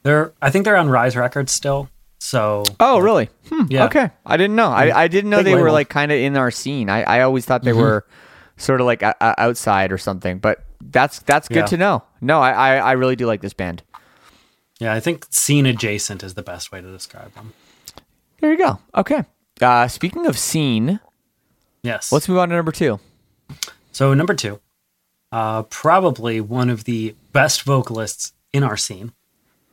[0.01, 1.88] They're I think they're on Rise Records still.
[2.17, 3.29] So oh, really?
[3.49, 3.85] Hmm, Yeah.
[3.85, 4.09] Okay.
[4.25, 4.69] I didn't know.
[4.69, 6.89] I, I didn't know Big they were like kind of in our scene.
[6.89, 8.05] I, I always thought they were
[8.59, 10.37] sort of like uh, uh, outside or something.
[10.37, 11.65] But that's that's good Yeah.
[11.65, 12.03] to know.
[12.21, 13.81] No, I, I I really do like this band.
[14.79, 17.53] yeah, I think scene adjacent is the best way to describe them.
[18.39, 18.79] There you go.
[18.95, 19.23] Okay.
[19.59, 20.99] Uh, speaking of scene,
[21.83, 22.11] Yes.
[22.11, 22.99] let's move on to number two.
[23.91, 24.61] So number two,
[25.31, 29.11] uh, probably one of the best vocalists in our scene,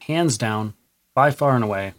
[0.01, 0.75] hands down,
[1.15, 1.95] by far and away.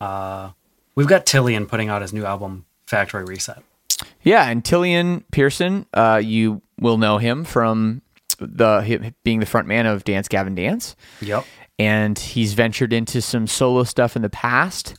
[0.00, 0.50] Uh,
[0.94, 3.62] we've got Tilian putting out his new album, Factory Reset.
[4.22, 8.02] Yeah, and Tilian Pearson, uh, you will know him from
[8.38, 10.96] the him being the front man of Dance Gavin Dance.
[11.20, 11.44] Yep.
[11.78, 14.94] and he's ventured into some solo stuff in the past.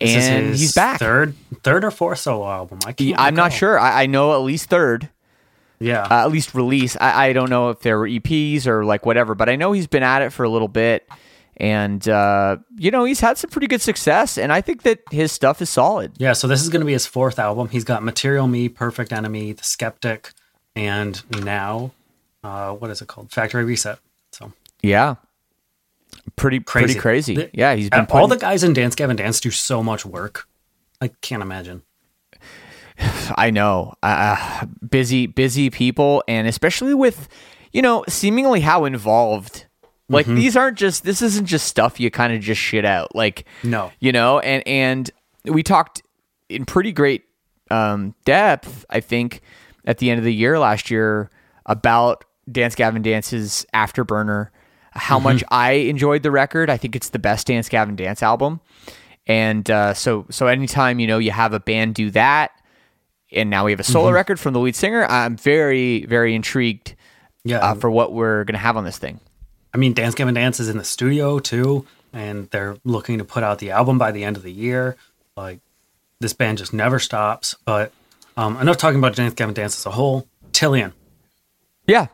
[0.00, 0.98] This is and his he's back.
[1.00, 2.78] Third, third or fourth solo album.
[2.86, 3.18] I can't.
[3.18, 3.78] I'm not sure.
[3.78, 5.08] I, I know at least third,
[5.80, 6.02] Yeah.
[6.04, 6.96] uh, at least release.
[7.00, 9.88] I, I don't know if there were EPs or like whatever, but I know he's
[9.88, 11.08] been at it for a little bit.
[11.58, 15.32] And uh, you know he's had some pretty good success, and I think that his
[15.32, 16.12] stuff is solid.
[16.18, 17.68] Yeah, so this is going to be his fourth album.
[17.68, 20.32] He's got Material Me, Perfect Enemy, The Skeptic,
[20.76, 21.92] and now,
[22.42, 23.30] uh, what is it called?
[23.32, 23.98] Factory Reset.
[24.32, 25.16] So Yeah,
[26.36, 27.34] pretty crazy, pretty crazy.
[27.34, 30.06] The- yeah, he's been uh, all the guys in Dance Gavin Dance do so much
[30.06, 30.46] work.
[31.00, 31.82] I can't imagine.
[33.36, 33.94] I know.
[34.02, 37.28] Uh, busy, busy people, and especially with,
[37.72, 39.64] you know, seemingly how involved.
[40.08, 40.34] Like Mm-hmm.
[40.36, 41.04] these aren't just.
[41.04, 43.14] This isn't just stuff you kind of just shit out.
[43.14, 43.92] Like No.
[44.00, 45.10] you know, and and
[45.44, 46.02] we talked
[46.48, 47.24] in pretty great
[47.70, 49.42] um, depth, I think,
[49.84, 51.30] at the end of the year last year
[51.66, 54.48] about Dance Gavin Dance's Afterburner.
[54.92, 56.70] How much I enjoyed the record.
[56.70, 58.60] I think it's the best Dance Gavin Dance album.
[59.26, 62.50] And uh, so, so anytime you know you have a band do that,
[63.30, 66.96] and now we have a solo record from the lead singer, I'm very, very intrigued
[67.44, 67.58] Yeah.
[67.58, 69.20] uh, for what we're gonna have on this thing.
[69.78, 73.44] I mean, Dance Gavin Dance is in the studio too, and they're looking to put
[73.44, 74.96] out the album by the end of the year.
[75.36, 75.60] Like,
[76.18, 77.54] this band just never stops.
[77.64, 77.92] But
[78.36, 80.26] um, enough talking about Dance Gavin Dance as a whole.
[80.50, 80.94] Tilian,
[81.86, 82.08] Yeah,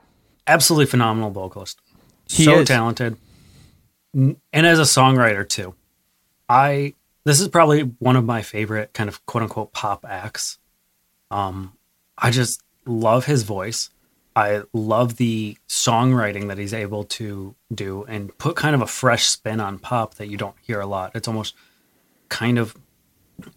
[0.47, 1.81] absolutely phenomenal vocalist.
[2.29, 2.69] He so is.
[2.69, 3.17] talented.
[4.13, 5.75] And as a songwriter too.
[6.47, 6.93] I
[7.25, 10.59] this is probably one of my favorite kind of quote unquote pop acts.
[11.31, 11.73] Um
[12.19, 13.89] I just love his voice.
[14.37, 19.27] I love the songwriting that he's able to do and put kind of a fresh
[19.27, 21.13] spin on pop that you don't hear a lot.
[21.15, 21.55] It's almost
[22.29, 22.77] kind of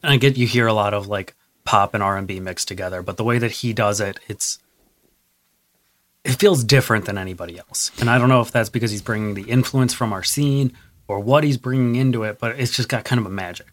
[0.03, 3.17] and I get you hear a lot of like pop and R&B mixed together, but
[3.17, 4.59] the way that he does it, it's
[6.23, 7.91] it feels different than anybody else.
[7.99, 10.73] And I don't know if that's because he's bringing the influence from our scene
[11.07, 13.67] or what he's bringing into it, but it's just got kind of a magic.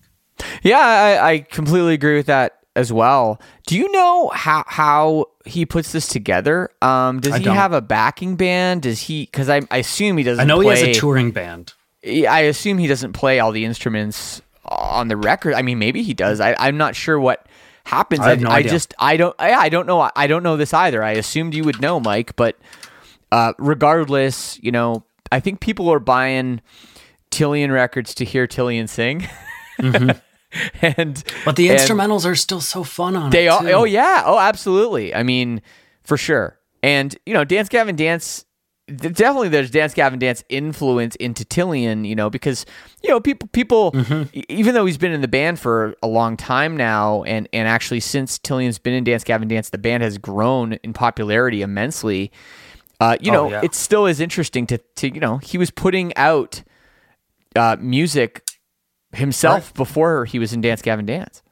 [0.63, 3.41] Yeah, I, I completely agree with that as well.
[3.67, 6.71] Do you know how how he puts this together?
[6.83, 7.57] Um, does I he don't.
[7.57, 8.83] have a backing band?
[8.83, 9.25] Does he?
[9.25, 10.43] Because I, I assume he doesn't.
[10.43, 11.75] I know play, he has a touring band.
[12.05, 15.55] I assume he doesn't play all the instruments on the record.
[15.55, 16.41] I mean, maybe he does.
[16.41, 17.47] I, I'm not sure what
[17.85, 18.21] happens.
[18.21, 18.71] I no idea.
[18.71, 21.03] just I don't I, I don't know I don't know this either.
[21.03, 22.59] I assumed you would know, Mike, but
[23.33, 26.61] uh, regardless, you know, I think people are buying
[27.31, 29.27] Tilian records to hear Tilian sing.
[30.83, 33.51] and But the and- instrumentals are still so fun on they it.
[33.51, 33.69] are.
[33.71, 34.23] Oh yeah.
[34.25, 35.15] Oh, absolutely.
[35.15, 35.63] I mean,
[36.03, 36.59] for sure.
[36.83, 38.45] And you know, Dance Gavin Dance.
[38.87, 42.07] Definitely, there's Dance Gavin Dance influence into Tilian.
[42.07, 42.67] You know, because
[43.03, 44.41] you know people people Mm-hmm.
[44.51, 48.01] even though he's been in the band for a long time now, and and actually
[48.01, 52.31] since Tilian's been in Dance Gavin Dance, the band has grown in popularity immensely.
[53.01, 53.61] Uh, you Oh, know, yeah.
[53.65, 56.63] it still is interesting to to you know he was putting out
[57.57, 58.44] uh, music
[59.15, 61.43] himself before he was in Dance Gavin Dance.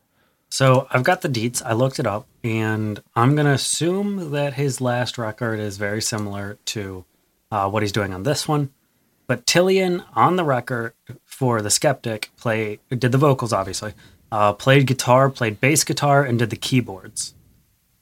[0.51, 1.63] So I've got the deets.
[1.65, 6.59] I looked it up, and I'm gonna assume that his last record is very similar
[6.67, 7.05] to
[7.51, 8.71] uh, what he's doing on this one.
[9.27, 10.93] But Tilian on the record
[11.25, 13.95] for the Skeptic play did the vocals, obviously.
[14.31, 17.35] Uh, played guitar, played bass guitar, and did the keyboards.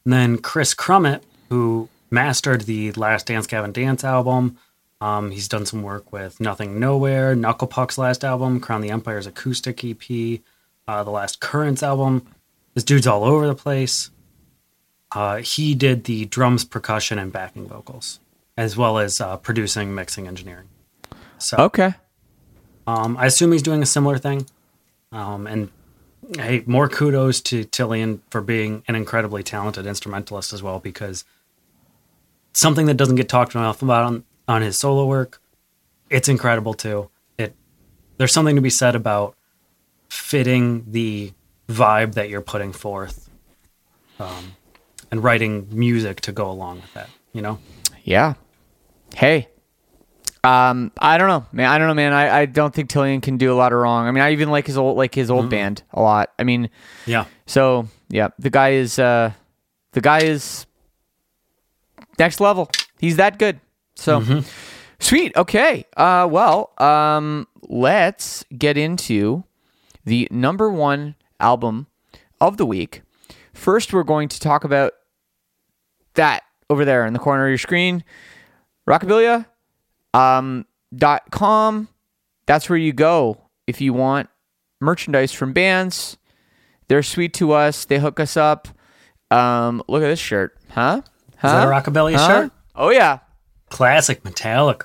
[0.05, 4.59] And then Kris Crummett, who mastered the last Dance Gavin Dance album,
[5.01, 9.27] um, he's done some work with Nothing Nowhere, Knuckle Puck's last album, Crown the Empire's
[9.27, 10.41] acoustic EP,
[10.87, 12.27] uh, the last Currents album.
[12.75, 14.11] This dude's all over the place.
[15.13, 18.21] Uh, he did the drums, percussion, and backing vocals,
[18.57, 20.69] as well as uh, producing, mixing, engineering.
[21.39, 21.95] So Okay.
[22.87, 24.47] um, I assume he's doing a similar thing.
[25.11, 25.71] Um, and
[26.37, 31.25] hey, more kudos to Tilian for being an incredibly talented instrumentalist as well, because
[32.53, 35.41] something that doesn't get talked enough about on, on his solo work,
[36.11, 37.09] it's incredible too.
[37.39, 37.55] It
[38.19, 39.37] there's something to be said about
[40.09, 41.33] fitting the
[41.69, 43.31] vibe that you're putting forth,
[44.19, 44.57] um,
[45.11, 47.09] and writing music to go along with that.
[47.33, 47.59] You know,
[48.03, 48.35] Yeah.
[49.15, 49.49] Hey.
[50.43, 51.69] Um, I don't know, man.
[51.69, 52.13] I don't know, man.
[52.15, 54.09] I, I don't think Tilian can do a lot of wrong.
[54.09, 56.33] I mean, I even like his old like his old band a lot.
[56.39, 56.71] I mean,
[57.05, 57.27] yeah.
[57.47, 59.33] so yeah, the guy is uh
[59.93, 60.67] the guy is
[62.19, 62.71] next level.
[62.99, 63.61] He's that good.
[64.01, 64.43] So
[64.99, 65.37] sweet.
[65.37, 65.85] Okay.
[65.97, 69.45] Uh well, um let's get into
[70.05, 71.87] the number 1 album
[72.41, 73.03] of the week.
[73.53, 74.93] First, we're going to talk about
[76.15, 78.03] that over there in the corner of your screen.
[78.89, 79.47] Rockabilia
[80.15, 81.89] um, dot com.
[82.47, 84.29] That's where you go if you want
[84.81, 86.17] merchandise from bands.
[86.89, 87.85] They're sweet to us.
[87.85, 88.67] They hook us up.
[89.31, 91.03] Um, look at this shirt, huh?
[91.37, 91.47] Huh?
[91.49, 92.27] Is that a Rockabilia Huh?
[92.29, 92.53] shirt?
[92.75, 93.19] Oh yeah.
[93.71, 94.85] Classic metallic.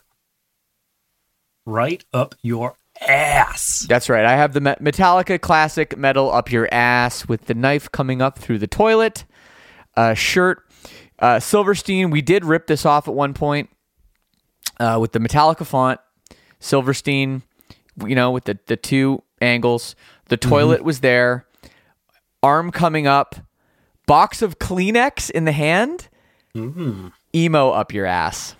[1.66, 3.86] Right up your ass.
[3.90, 4.24] That's right.
[4.26, 8.60] I have the Metallica classic metal up your ass with the knife coming up through
[8.60, 9.26] the toilet.
[9.98, 10.62] Uh, shirt.
[11.18, 12.12] Uh, Silverstein.
[12.12, 13.70] We did rip this off at one point
[14.80, 16.00] uh, with the Metallica font.
[16.60, 17.42] Silverstein.
[18.06, 19.96] you know, with the the two angles.
[20.28, 21.46] The toilet was there.
[22.44, 23.36] Arm coming up.
[24.08, 26.10] Box of Kleenex in the hand.
[26.56, 28.56] Emo up your ass.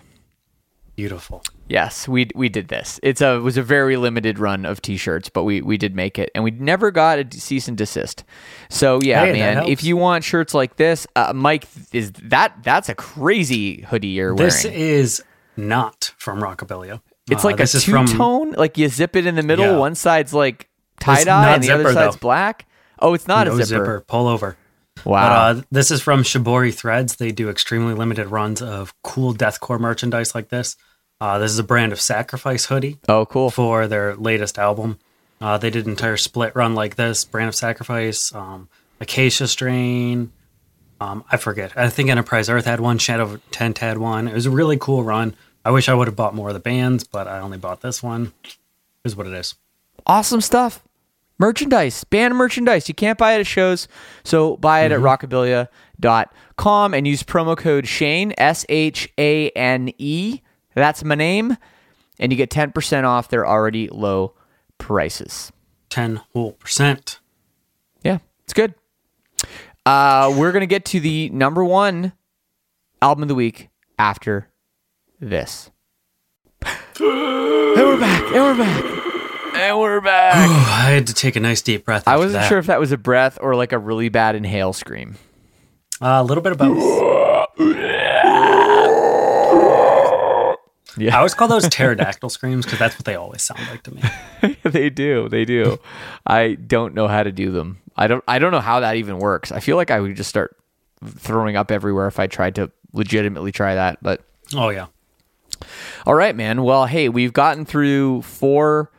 [0.96, 1.42] Beautiful.
[1.68, 2.98] Yes, we we did this.
[3.02, 6.18] It's a it was a very limited run of t-shirts, but we we did make
[6.18, 8.24] it, and we never got a cease and desist.
[8.70, 12.88] So yeah, Hey, man, if you want shirts like this, uh, Mike is that that's
[12.88, 14.46] a crazy hoodie you're wearing.
[14.50, 15.22] This is
[15.56, 17.02] not from Rockabilia.
[17.30, 18.52] it's Uh, like a two tone.
[18.52, 19.66] like you zip it in the middle.
[19.66, 19.76] Yeah.
[19.76, 22.20] One side's like tie dye, and the other side's though.
[22.20, 22.64] black.
[23.00, 23.66] Oh, it's not no a zipper.
[23.84, 24.00] zipper.
[24.06, 24.56] Pull over.
[25.04, 25.54] Wow.
[25.54, 27.16] But uh, this is from Shibori Threads.
[27.16, 30.76] They do extremely limited runs of cool deathcore merchandise like this.
[31.20, 33.50] Uh, this is a brand of Sacrifice hoodie oh, cool.
[33.50, 34.98] for their latest album.
[35.40, 37.24] Uh, they did an entire split run like this.
[37.24, 38.68] Brand of Sacrifice, um,
[39.00, 40.32] Acacia Strain.
[41.00, 41.76] Um, I forget.
[41.76, 42.98] I think Enterprise Earth had one.
[42.98, 44.28] Shadow Tent had one.
[44.28, 45.36] It was a really cool run.
[45.64, 48.02] I wish I would have bought more of the bands, but I only bought this
[48.02, 48.32] one.
[49.04, 49.54] Is what it is.
[50.06, 50.82] awesome stuff.
[51.38, 52.88] Merchandise, band merchandise.
[52.88, 53.88] You can't buy it at shows,
[54.24, 60.40] so buy it at rockabilia.com and use promo code Shane, S H A N E.
[60.74, 61.56] That's my name.
[62.18, 64.34] And you get 10% off their already low
[64.78, 65.52] prices.
[65.90, 67.20] Ten whole percent.
[68.02, 68.74] Yeah, it's good.
[69.84, 72.12] Uh, we're going to get to the number one
[73.02, 73.68] album of the week
[73.98, 74.48] after
[75.20, 75.70] this.
[76.64, 78.22] and we're back.
[78.32, 79.12] And we're back.
[79.56, 80.34] And we're back.
[80.36, 82.06] I had to take a nice deep breath.
[82.06, 82.48] I wasn't that.
[82.48, 85.16] sure if that was a breath or like a really bad inhale scream.
[86.00, 86.76] Uh, a little bit of both.
[90.98, 91.14] Yeah.
[91.14, 94.56] I always call those pterodactyl screams because that's what they always sound like to me.
[94.62, 95.28] they do.
[95.28, 95.78] They do.
[96.26, 97.78] I don't know how to do them.
[97.96, 99.52] I don't I don't know how that even works.
[99.52, 100.56] I feel like I would just start
[101.04, 104.22] throwing up everywhere if I tried to legitimately try that, but
[104.54, 104.86] Oh yeah.
[106.06, 106.62] all right, man.
[106.62, 108.90] Well, hey, we've gotten through four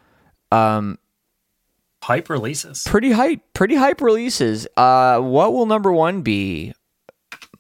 [0.52, 2.84] Hype releases.
[2.86, 4.68] pretty hype pretty hype releases.
[4.78, 6.74] Uh what will number 1 be?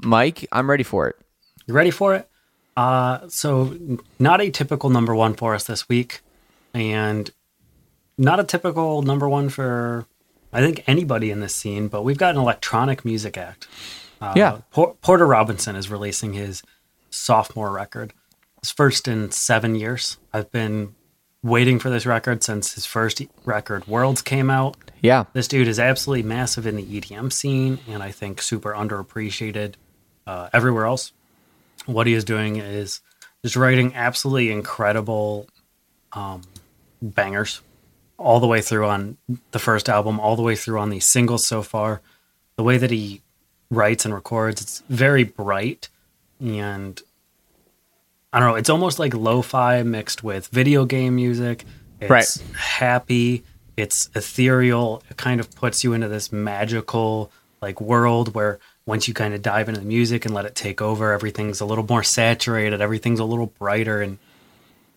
[0.02, 1.15] Mike, I'm ready for it.
[1.65, 2.30] You ready for it?
[2.78, 3.76] Uh, so
[4.19, 6.21] not a typical number one for us this week,
[6.76, 7.32] and
[8.19, 10.06] not a typical number one for
[10.54, 11.88] I think anybody in this scene.
[11.88, 13.67] But we've got an electronic music act.
[14.21, 14.60] Uh, Yeah.
[14.71, 16.62] Por- Porter Robinson is releasing his
[17.10, 18.13] sophomore record.
[18.62, 20.17] His first in seven years.
[20.32, 20.93] I've been
[21.43, 24.78] waiting for this record since his first record, Worlds, came out.
[25.02, 25.26] Yeah.
[25.34, 29.76] This dude is absolutely massive in the EDM scene, and I think super underappreciated
[30.26, 31.12] uh, everywhere else.
[31.86, 33.02] What he is doing is
[33.43, 35.47] just writing absolutely incredible
[36.13, 36.41] um,
[37.02, 37.62] bangers
[38.17, 39.17] all the way through on
[39.52, 42.02] the first album, all the way through on the singles so far.
[42.56, 43.21] The way that he
[43.69, 45.89] writes and records, it's very bright
[46.39, 47.00] and
[48.38, 51.65] I don't know, it's almost like lo-fi mixed with video game music.
[52.00, 52.56] It's Right.
[52.56, 53.43] happy,
[53.76, 57.32] it's ethereal, it kind of puts you into this magical
[57.63, 60.84] like world where once you kind of dive into the music and let it take
[60.84, 64.19] over, everything's a little more saturated, everything's a little brighter and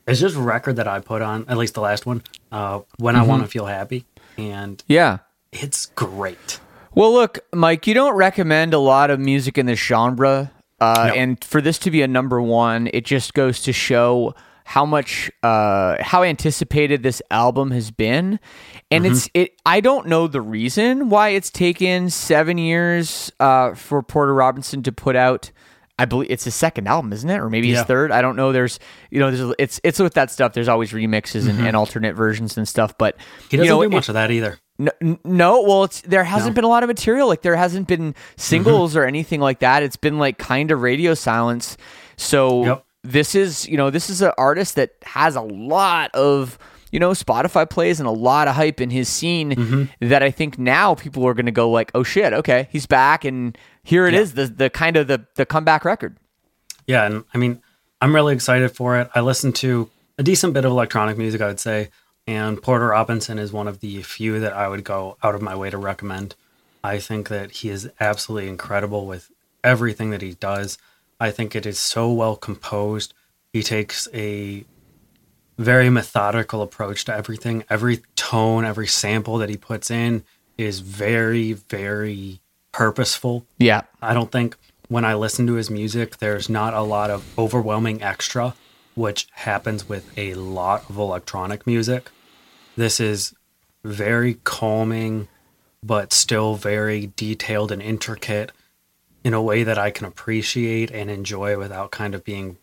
[0.07, 2.23] it's just a record that I put on, at least the last one,
[2.53, 4.05] uh, when I want to feel happy.
[4.37, 5.21] And Yeah.
[5.51, 6.61] it's great.
[6.95, 11.15] Well, look, Mike, you don't recommend a lot of music in this genre, uh, No.
[11.15, 15.31] and for this to be a number one, it just goes to show how much
[15.43, 18.39] uh, how anticipated this album has been,
[18.91, 19.61] and it's it.
[19.67, 24.93] I don't know the reason why it's taken seven years uh, for Porter Robinson to
[24.93, 25.51] put out.
[25.99, 28.11] I believe it's his second album, isn't it, or maybe his third?
[28.11, 28.53] I don't know.
[28.53, 28.79] There's,
[29.11, 30.55] you know, there's it's it's with that stuff.
[30.55, 33.17] There's always remixes and, and alternate versions and stuff, but
[33.51, 34.59] He doesn't you know, do it- much of that either.
[34.81, 37.29] No, no, well, it's there hasn't been a lot of material.
[37.29, 39.83] Like there hasn't been singles or anything like that.
[39.83, 41.77] It's been like kind of radio silence.
[42.17, 42.85] So Yep.
[43.03, 46.59] this is, you know, this is an artist that has a lot of,
[46.93, 49.51] you know, Spotify plays and a lot of hype in his scene.
[49.53, 50.09] Mm-hmm.
[50.09, 53.25] That I think now people are going to go like, oh shit, okay, he's back,
[53.25, 56.17] and here it is, the the kind of the the comeback record.
[56.87, 57.63] Yeah, and I mean,
[58.01, 59.11] I'm really excited for it.
[59.15, 61.91] I listened to a decent bit of electronic music, I would say,
[62.31, 65.57] and Porter Robinson is one of the few that I would go out of my
[65.57, 66.37] way to recommend.
[66.85, 69.33] I think that he is absolutely incredible with
[69.65, 70.79] everything that he does.
[71.19, 73.15] I think it is so well composed.
[73.53, 74.65] He takes a
[75.59, 77.65] very methodical approach to everything.
[77.69, 80.23] Every tone, every sample that he puts in
[80.57, 83.45] is very, very purposeful.
[83.59, 84.57] Yeah, I don't think
[84.87, 88.55] when I listen to his music, there's not a lot of overwhelming extra,
[88.95, 92.09] which happens with a lot of electronic music.
[92.81, 93.35] This is
[93.85, 95.29] very calming,
[95.83, 98.53] but still very detailed and intricate
[99.23, 102.57] in a way that I can appreciate and enjoy without kind of being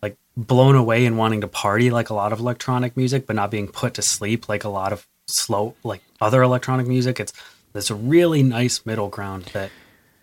[0.00, 3.50] like blown away and wanting to party like a lot of electronic music, but not
[3.50, 7.20] being put to sleep like a lot of slow like other electronic music.
[7.20, 9.70] It's a really nice middle ground that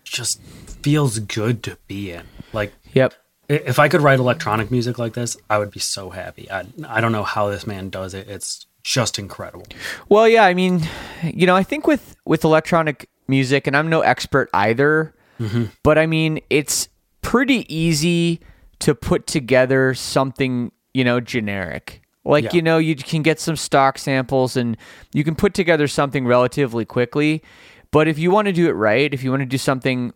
[0.02, 0.42] just
[0.82, 2.24] feels good to be in.
[2.52, 3.14] Like Yep.
[3.48, 6.50] if I could write electronic music like this, I would be so happy.
[6.50, 8.28] I I don't know how this man does it.
[8.28, 9.66] It's just incredible.
[10.08, 10.82] Well, yeah, I mean,
[11.22, 15.64] you know, I think with with electronic music, and I'm no expert either, mm-hmm.
[15.82, 16.88] but I mean, it's
[17.22, 18.40] pretty easy
[18.80, 22.02] to put together something, you know, generic.
[22.24, 22.50] Like, Yeah.
[22.54, 24.76] you know, you can get some stock samples and
[25.12, 27.42] you can put together something relatively quickly.
[27.90, 30.12] But if you want to do it right, if you want to do something,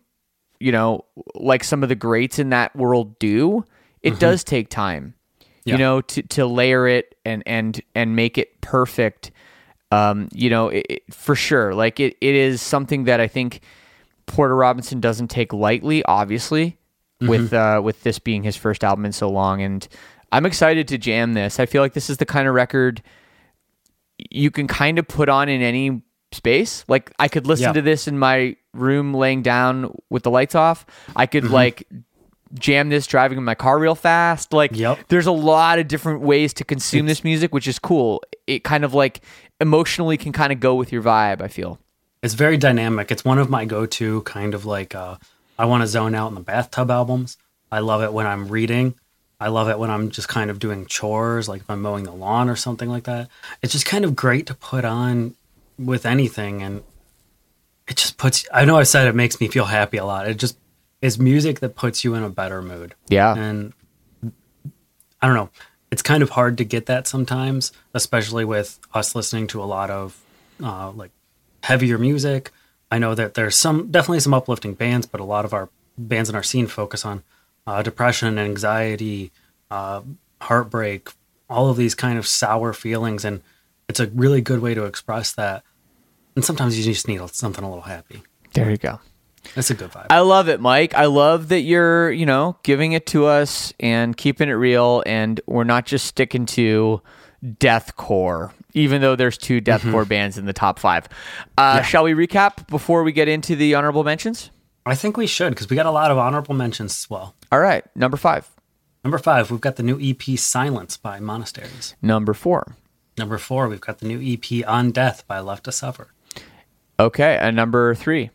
[0.59, 1.05] you know,
[1.35, 3.65] like some of the greats in that world do,
[4.03, 4.19] it mm-hmm.
[4.19, 5.15] does take time
[5.67, 5.73] Yeah.
[5.73, 9.31] you know to, to layer it and and and make it perfect
[9.91, 11.73] um you know it, it- for sure.
[11.75, 13.61] Like it, it is something that i think
[14.25, 16.77] porter robinson doesn't take lightly obviously
[17.21, 19.61] with uh with this being his first album in so long.
[19.61, 19.87] And
[20.31, 21.59] i'm excited to jam this.
[21.59, 23.01] I feel like this is the kind of record
[24.31, 26.01] you can kind of put on in any
[26.31, 26.83] space.
[26.87, 27.73] Like i could listen Yeah.
[27.73, 30.85] to this in my room laying down with the lights off.
[31.15, 31.87] I could like
[32.57, 34.53] jam this driving in my car real fast.
[34.53, 34.99] Like, Yep.
[35.07, 38.21] there's a lot of different ways to consume this music, which is cool.
[38.45, 39.21] It kind of like
[39.61, 41.41] emotionally can kind of go with your vibe.
[41.41, 41.79] I feel.
[42.23, 43.11] It's very dynamic.
[43.11, 45.17] It's one of my go-to kind of like uh,
[45.59, 47.37] I want to zone out in the bathtub albums.
[47.71, 48.95] I love it when I'm reading.
[49.39, 52.11] I love it when I'm just kind of doing chores, like if I'm mowing the
[52.11, 53.29] lawn or something like that.
[53.61, 55.35] It's just kind of great to put on
[55.77, 56.81] with anything, and
[57.87, 58.47] it just puts.
[58.51, 60.27] I know I said it makes me feel happy a lot.
[60.27, 60.57] It just
[61.01, 62.95] is music that puts you in a better mood.
[63.07, 63.35] Yeah.
[63.35, 63.73] And
[65.21, 65.49] I don't know.
[65.91, 69.89] It's kind of hard to get that sometimes, especially with us listening to a lot
[69.89, 70.21] of
[70.61, 71.11] uh, like
[71.63, 72.51] heavier music.
[72.91, 76.29] I know that there's some definitely some uplifting bands, but a lot of our bands
[76.29, 77.23] in our scene focus on
[77.65, 79.31] uh, depression, anxiety,
[79.71, 80.01] uh,
[80.41, 81.09] heartbreak,
[81.49, 83.41] all of these kind of sour feelings, and
[83.89, 85.63] it's a really good way to express that.
[86.35, 88.23] And sometimes you just need something a little happy.
[88.53, 88.99] There you go.
[89.55, 90.07] It's a good vibe.
[90.09, 90.93] I love it, Mike.
[90.95, 95.39] I love that you're, you know, giving it to us and keeping it real, and
[95.47, 97.01] we're not just sticking to
[97.43, 101.07] deathcore, even though there's two deathcore bands in the top five.
[101.57, 104.51] Uh, Shall we recap before we get into the honorable mentions?
[104.85, 107.35] I think we should because we got a lot of honorable mentions as well.
[107.51, 108.49] All right, number five,
[109.03, 111.95] Number five, we've got the new EP Silence by Monasteries.
[112.01, 112.75] number four.
[113.17, 116.09] Number four, we've got the new EP On Death by Left to Suffer.
[116.99, 118.31] Okay, and number three.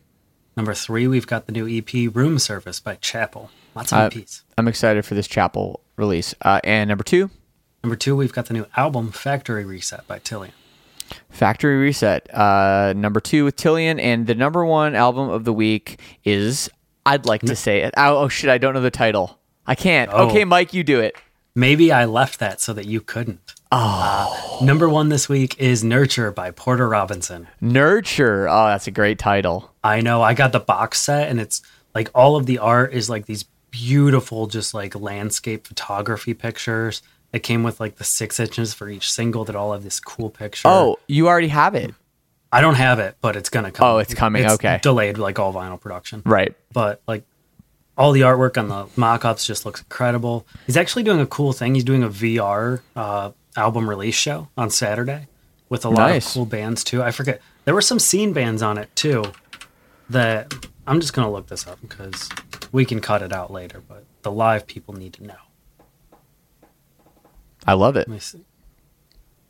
[0.55, 3.49] Number three, we've got the new EP Room Service by Chapel.
[3.75, 4.43] Lots of Uh, EPs.
[4.57, 6.35] I'm excited for this Chapel release.
[6.41, 7.29] Uh, and number two,
[7.83, 10.51] Number two, we've got the new album Factory Reset by Tilian.
[11.29, 12.33] Factory Reset.
[12.33, 16.69] Uh, number two with Tilian, and the number one album of the week is
[17.05, 17.93] I'd like to say it.
[17.97, 19.37] Oh, oh shit, I don't know the title.
[19.67, 20.09] I can't.
[20.13, 20.29] Oh.
[20.29, 21.15] Okay, Mike, you do it.
[21.55, 23.53] Maybe I left that so that you couldn't.
[23.71, 24.57] Oh.
[24.61, 27.47] Uh, number one this week is Nurture by Porter Robinson.
[27.61, 28.47] Nurture.
[28.49, 29.71] Oh, that's a great title.
[29.83, 30.21] I know.
[30.23, 31.61] I got the box set, and it's
[31.93, 37.03] like all of the art is like these beautiful, just like landscape photography pictures.
[37.33, 40.31] It came with like the six inches for each single that all have this cool
[40.31, 40.67] picture.
[40.67, 41.93] Oh, you already have it.
[42.51, 43.87] I don't have it, but it's gonna come.
[43.87, 44.79] Oh, it's coming, It's okay.
[44.81, 46.21] delayed like all vinyl production.
[46.25, 46.55] Right.
[46.71, 47.23] But like
[47.97, 50.45] all the artwork on the mock-ups just looks incredible.
[50.65, 51.75] He's actually doing a cool thing.
[51.75, 55.27] He's doing a VR uh, album release show on Saturday
[55.69, 56.27] with a lot Nice.
[56.27, 57.03] of cool bands too.
[57.03, 59.23] I forget there were some scene bands on it too.
[60.09, 60.53] That
[60.85, 62.29] I'm just gonna look this up because
[62.71, 63.81] we can cut it out later.
[63.87, 65.35] But the live people need to know.
[67.65, 68.07] I love it.
[68.07, 68.43] Let me see.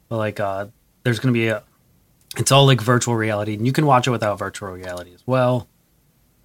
[0.10, 0.68] But like, uh,
[1.04, 1.64] there's gonna be a.
[2.38, 5.68] It's all like virtual reality, and you can watch it without virtual reality as well.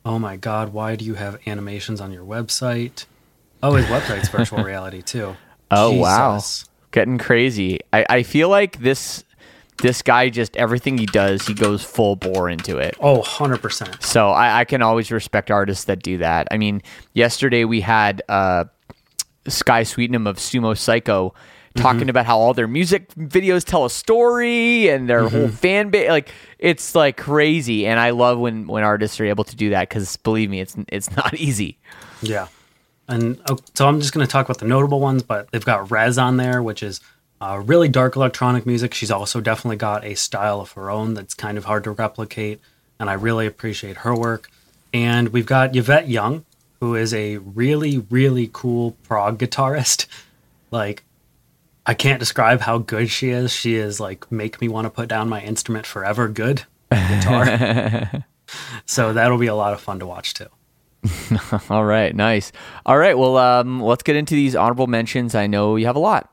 [0.05, 3.07] Oh my god, why do you have animations on your website?
[3.63, 5.37] Oh, his website's virtual reality too.
[5.71, 6.41] Oh wow.
[6.91, 7.81] Getting crazy.
[7.93, 9.25] I, I feel like this
[9.83, 12.97] this guy just everything he does, he goes full bore into it.
[13.01, 14.03] Oh, 100%.
[14.03, 16.49] So I, I can always respect artists that do that.
[16.51, 16.83] I mean,
[17.13, 18.65] yesterday we had uh,
[19.47, 21.33] Sky Sweetnam of Sumo Cyco
[21.79, 26.09] talking about how all their music videos tell a story and their whole fan base.
[26.09, 29.89] Like it's like crazy, and I love when when artists are able to do that
[29.89, 31.79] because believe me, it's it's not easy.
[32.23, 32.49] Yeah.
[33.09, 35.89] And oh, so I'm just going to talk about the notable ones, but they've got
[35.89, 37.01] REZZ on there, which is
[37.41, 38.93] uh, really dark electronic music.
[38.93, 42.61] She's also definitely got a style of her own that's kind of hard to replicate,
[43.01, 44.51] and I really appreciate her work.
[44.93, 46.45] And we've got Yvette Young,
[46.81, 50.07] who is a really, really cool prog guitarist.
[50.71, 51.03] Like,
[51.89, 53.51] I can't describe how good she is.
[53.51, 58.25] She is like make me want to put down my instrument forever good guitar.
[58.87, 60.49] so that'll be a lot of fun to watch too.
[61.71, 62.53] All right, nice.
[62.85, 65.35] All right, well, um, let's get into these honorable mentions.
[65.35, 66.31] I know you have a lot.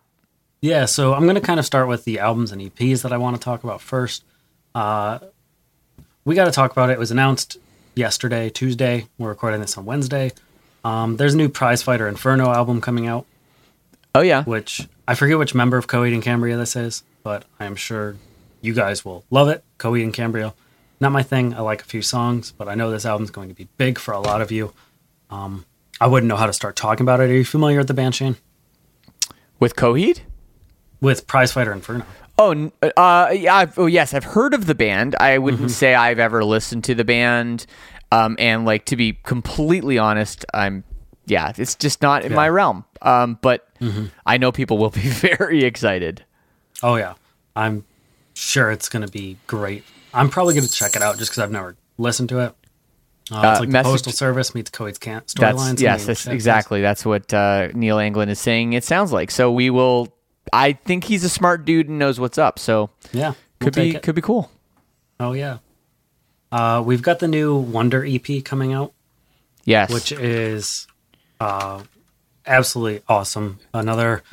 [0.61, 3.17] Yeah, so I'm going to kind of start with the albums and EPs that I
[3.17, 4.25] want to talk about first.
[4.73, 5.19] Uh,
[6.25, 6.93] we got to talk about it.
[6.93, 7.57] It was announced
[7.95, 9.07] yesterday, Tuesday.
[9.17, 10.31] We're recording this on Wednesday.
[10.83, 13.25] Um, there's a new Prize Fighter Inferno album coming out,
[14.13, 17.65] Oh yeah, which I forget which member of Coheed and Cambria this is, but I
[17.65, 18.15] am sure
[18.61, 19.63] you guys will love it.
[19.77, 20.53] Coheed and Cambria,
[20.99, 21.53] not my thing.
[21.53, 24.13] I like a few songs, but I know this album's going to be big for
[24.13, 24.73] a lot of you.
[25.29, 25.65] Um,
[26.01, 27.29] I wouldn't know how to start talking about it.
[27.29, 28.37] Are you familiar with the band, Shane?
[29.59, 30.19] with Coheed.
[31.01, 32.05] With Prize Fighter Inferno.
[32.37, 33.55] Oh, uh, yeah.
[33.55, 35.15] I've, oh, yes, I've heard of the band.
[35.19, 37.65] I wouldn't say I've ever listened to the band.
[38.11, 40.83] Um, and like to be completely honest, I'm
[41.25, 42.85] yeah, it's just not in my realm.
[43.01, 43.67] Um, but
[44.25, 46.23] I know people will be very excited.
[46.83, 47.13] Oh yeah,
[47.55, 47.85] I'm
[48.33, 49.83] sure it's going to be great.
[50.13, 52.53] I'm probably going to check it out just because I've never listened to it.
[53.31, 55.79] Uh, Uh, it's like message- the Postal Service meets can- That's storylines.
[55.81, 56.81] yes, that's exactly.
[56.81, 58.73] That's what uh, Neil Anglin is saying.
[58.73, 59.51] It sounds like so.
[59.51, 60.13] We will.
[60.53, 62.59] I think he's a smart dude and knows what's up.
[62.59, 63.35] So Yeah, we'll
[63.71, 64.03] could be it.
[64.03, 64.51] could be cool.
[65.19, 65.57] Oh yeah.
[66.51, 68.93] Uh, we've got the new Wonder EP coming out,
[69.65, 69.91] Yes.
[69.91, 70.85] which is
[71.39, 71.81] uh,
[72.47, 73.59] absolutely awesome.
[73.73, 74.23] Another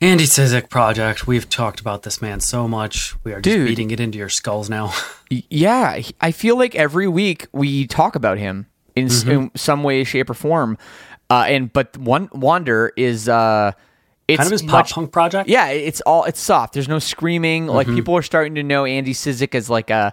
[0.00, 1.26] Andy Cizek project.
[1.26, 3.14] We've talked about this man so much.
[3.24, 3.68] We are just Dude.
[3.68, 4.92] beating it into your skulls now.
[5.50, 9.30] Yeah, I feel like every week we talk about him in, Mm-hmm.
[9.30, 10.78] in some way, shape, or form.
[11.28, 13.72] Uh, and but one Wander is uh,
[14.28, 15.48] it's kind of his pop much- punk project.
[15.48, 16.74] Yeah, it's all it's soft.
[16.74, 17.66] There's no screaming.
[17.66, 17.96] Like Mm-hmm.
[17.96, 20.12] people are starting to know Andy Cizek as like a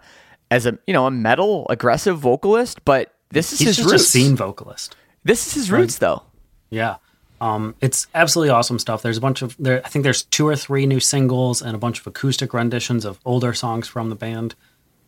[0.50, 4.04] as a you know a metal aggressive vocalist, but this is He's his just roots.
[4.04, 4.96] a scene vocalist.
[5.24, 6.24] This is his roots, though.
[6.72, 6.96] Yeah.
[7.42, 9.02] Um, it's absolutely awesome stuff.
[9.02, 9.82] There's a bunch of there.
[9.84, 13.20] I think there's two or three new singles and a bunch of acoustic renditions of
[13.26, 14.54] older songs from the band.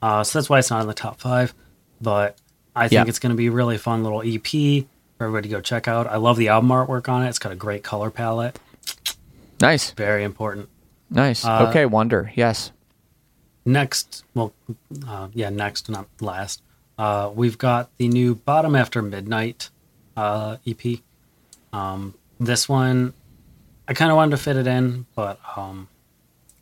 [0.01, 1.53] Uh, so that's why it's not in the top five.
[2.01, 2.37] But
[2.75, 3.05] I think Yeah.
[3.07, 4.85] it's going to be a really fun little EP
[5.17, 6.07] for everybody to go check out.
[6.07, 7.29] I love the album artwork on it.
[7.29, 8.57] It's got a great color palette.
[9.61, 10.69] Nice, Very important.
[11.11, 11.45] nice.
[11.45, 12.31] Uh, okay, Wonder.
[12.35, 12.71] Yes.
[13.65, 14.53] Next, well,
[15.07, 16.61] uh, yeah, next, not last.
[16.97, 19.69] Uh, we've got the new Bodom After Midnight
[20.17, 20.99] uh, EP.
[21.71, 23.13] Um, this one,
[23.87, 25.87] I kind of wanted to fit it in, but um,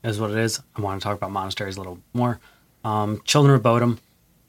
[0.03, 0.61] is what it is.
[0.75, 2.39] I want to talk about monasteries a little more.
[2.83, 3.99] Um, Children of Bodom,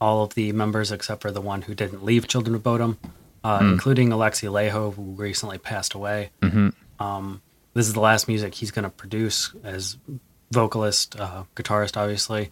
[0.01, 2.97] all of the members except for the one who didn't leave Children of Bodom,
[3.43, 6.31] uh, including Alexi Laiho, who recently passed away.
[6.99, 7.41] Um,
[7.73, 9.97] this is the last music he's going to produce as
[10.51, 12.51] vocalist, uh, guitarist, obviously.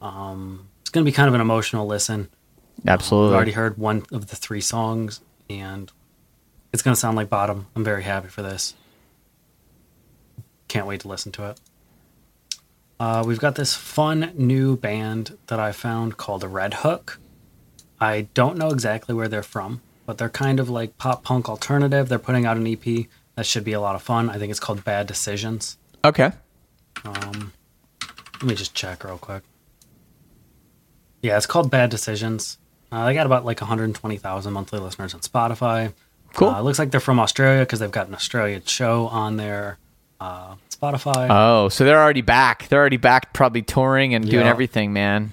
[0.00, 2.28] Um, it's going to be kind of an emotional listen.
[2.86, 2.86] Absolutely.
[2.86, 3.34] I've Absolutely.
[3.36, 5.92] already heard one of the three songs, and
[6.72, 7.66] it's going to sound like Bodom.
[7.74, 8.74] I'm very happy for this.
[10.68, 11.60] Can't wait to listen to it.
[12.98, 17.18] Uh, we've got this fun new band that I found called Red Hook.
[18.00, 22.08] I don't know exactly where they're from, but they're kind of like pop punk alternative.
[22.08, 23.06] They're putting out an EP
[23.36, 24.28] that should be a lot of fun.
[24.28, 25.78] I think it's called Bad Decisions.
[26.04, 26.32] okay.
[27.04, 27.52] Um,
[28.34, 29.42] let me just check real quick.
[31.22, 32.58] Yeah, it's called Bad Decisions.
[32.92, 35.92] Uh, they got about like 120,000 monthly listeners on Spotify.
[36.34, 36.48] Cool.
[36.48, 39.78] Uh, it looks like they're from Australia because they've got an Australian show on their
[40.20, 41.26] uh, Spotify.
[41.30, 42.68] Oh, so they're already back.
[42.68, 45.32] They're already back, probably touring and doing everything, man.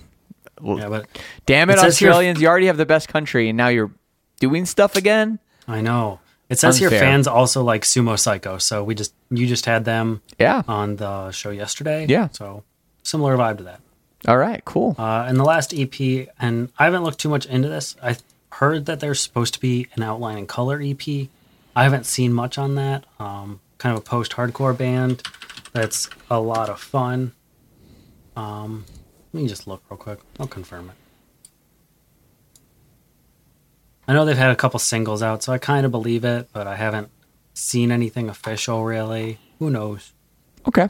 [0.64, 1.08] yeah, but
[1.46, 2.42] Damn it, It here- Australians!
[2.42, 3.92] You already have the best country, and now you're
[4.40, 5.40] doing stuff again.
[5.68, 6.20] I know
[6.50, 8.62] it says here fans also like Sumo Cyco.
[8.62, 10.64] So we just you just had them Yeah.
[10.68, 12.06] on the show yesterday.
[12.08, 12.30] Yeah.
[12.32, 12.64] So
[13.04, 13.82] similar vibe to that.
[14.28, 14.64] All right.
[14.66, 14.96] Cool.
[14.98, 17.96] Uh, and the last EP, and I haven't looked too much into this.
[18.02, 18.16] I
[18.58, 21.00] heard that there's supposed to be an outline and color EP.
[21.76, 23.06] I haven't seen much on that.
[23.20, 25.22] Um, kind of a post-hardcore band
[25.74, 27.34] that's a lot of fun.
[28.36, 28.86] Um,
[29.32, 30.20] let me just look real quick.
[30.40, 30.96] I'll confirm it.
[34.08, 36.66] I know they've had a couple singles out, so I kind of believe it, but
[36.66, 37.10] I haven't
[37.54, 39.38] seen anything official really.
[39.60, 40.14] Who knows?
[40.68, 40.90] Okay.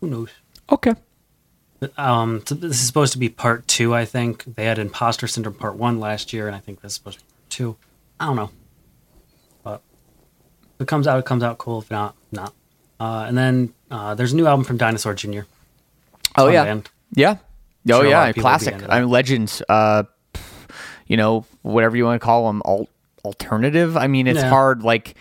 [0.00, 0.30] Who knows?
[0.70, 0.94] Okay.
[1.98, 4.44] Um, so this is supposed to be part two, I think.
[4.56, 7.24] They had Imposter Syndrome part one last year, and I think this is supposed to
[7.24, 7.76] be part two.
[8.18, 8.50] I don't know.
[9.62, 9.82] But
[10.76, 11.80] if it comes out, it comes out cool.
[11.80, 12.54] If not, not.
[12.98, 15.40] Uh, and then uh, there's a new album from Dinosaur Jr.
[16.36, 16.64] Oh yeah.
[16.64, 16.88] band.
[17.14, 17.36] Yeah.
[17.90, 18.24] Oh lot yeah.
[18.28, 18.88] of people will be Classic.
[18.88, 19.62] I mean, legends.
[19.68, 20.04] Uh,
[21.06, 22.90] you know, whatever you want to call them, alt-
[23.24, 23.96] alternative.
[23.96, 24.48] I mean, it's Yeah.
[24.48, 24.82] hard.
[24.82, 25.14] Like,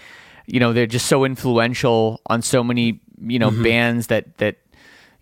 [0.47, 3.57] you know, they're just so influential on so many, you Mm-hmm.
[3.57, 4.55] know, bands that that,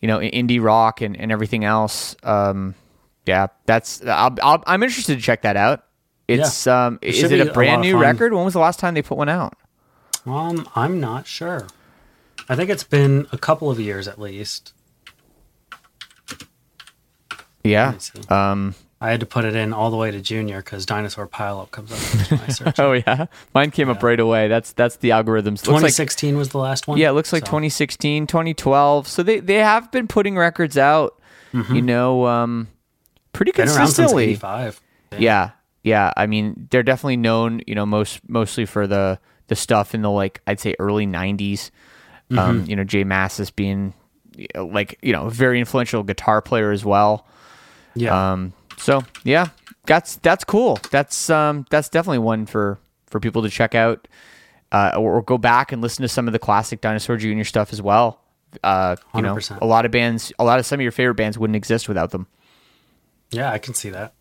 [0.04, 2.18] you know, indie rock and and everything else.
[2.24, 2.76] Um,
[3.26, 4.06] yeah, that's.
[4.06, 5.86] I'll, I'll, I'm interested to check that out.
[6.28, 8.34] It's um, It is it a a brand of new record?
[8.34, 9.56] When was the last time they put one out?
[10.26, 11.68] Um, I'm not sure.
[12.50, 14.74] I think it's been a couple of years at least.
[17.64, 17.98] Yeah.
[18.28, 21.72] Um, I had to put it in all the way to junior because Dinosaur Pileup
[21.72, 22.80] comes up in my search.
[22.80, 24.48] Oh yeah, mine came up right away.
[24.48, 25.68] That's that's the algorithms.
[25.68, 26.98] Looks like 2016 was the last one.
[26.98, 29.08] yeah, it looks like So, 2016, 2012.
[29.08, 31.20] So they they have been putting records out.
[31.52, 32.68] You know, um,
[33.34, 34.24] pretty consistently.
[34.32, 34.82] 85.
[35.20, 35.52] Yeah,
[35.84, 36.12] yeah.
[36.18, 37.62] I mean, they're definitely known.
[37.68, 41.70] You know, most mostly for the the stuff in the like I'd say early '90s.
[42.36, 43.94] Um, you know, J Mascis being
[44.56, 47.28] like you know very influential guitar player as well.
[47.96, 48.32] Yeah.
[48.32, 49.48] Um, so yeah,
[49.86, 50.80] that's that's cool.
[50.92, 54.08] That's um, that's definitely one for for people to check out,
[54.72, 57.44] uh, or, or go back and listen to some of the classic Dinosaur Jr.
[57.44, 58.20] stuff as well.
[58.64, 59.60] Uh, you know, 100%.
[59.62, 62.12] a lot of bands, a lot of some of your favorite bands wouldn't exist without
[62.12, 62.28] them.
[63.32, 64.14] Yeah, I can see that.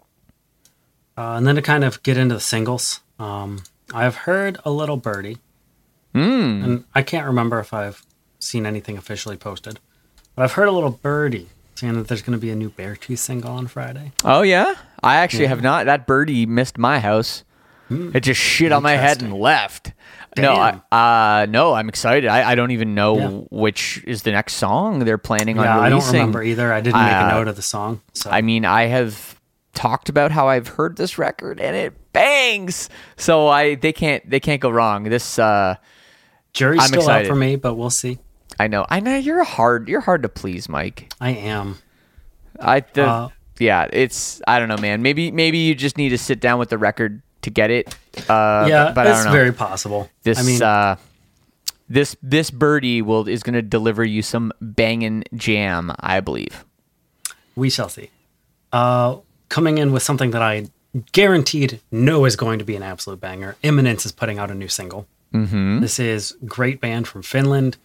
[1.18, 4.96] Uh, and then to kind of get into the singles, um, I've heard a little
[4.96, 5.36] birdie,
[6.14, 6.20] Hmm.
[6.64, 8.04] and I can't remember if I've
[8.38, 9.80] seen anything officially posted,
[10.34, 13.18] but I've heard a little birdie saying that there's going to be a new Beartooth
[13.18, 14.12] single on Friday.
[14.24, 15.86] Oh yeah, I actually have not.
[15.86, 17.44] That birdie missed my house.
[17.90, 19.92] It just shit on my head and left.
[20.38, 20.80] No, I,
[21.42, 22.26] uh, no, I'm excited.
[22.26, 23.28] I, I don't even know Yeah.
[23.50, 26.72] which is the next song they're planning on Yeah, I don't remember either.
[26.72, 28.00] I didn't make Uh, a note of the song.
[28.14, 29.38] So I mean, I have
[29.74, 32.88] talked about how I've heard this record and it bangs.
[33.18, 35.02] So I they can't they can't go wrong.
[35.04, 35.74] This uh
[36.54, 37.26] jury's I'm still excited.
[37.26, 38.18] out for me, but we'll see.
[38.62, 38.86] I know.
[38.88, 41.12] I know you're hard you're hard to please, Mike.
[41.20, 41.78] I am.
[42.60, 45.02] I the, Uh, yeah, it's I don't know, man.
[45.02, 47.92] Maybe maybe you just need to sit down with the record to get it.
[48.28, 49.32] Uh yeah, but, it's don't know.
[49.32, 50.08] very possible.
[50.22, 50.96] this I mean, uh
[51.88, 56.64] this this birdie will is going to deliver you some banging jam, I believe.
[57.56, 58.10] we shall see.
[58.72, 59.16] Uh,
[59.48, 60.68] coming in with something that I
[61.12, 63.56] guaranteed know is going to be an absolute banger.
[63.62, 65.06] Imminence is putting out a new single.
[65.34, 65.80] Mm-hmm.
[65.80, 67.76] This is great band from Finland.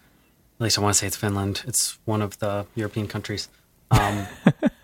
[0.58, 1.62] At least I want to say it's Finland.
[1.68, 3.48] It's one of the European countries.
[3.92, 4.26] Um,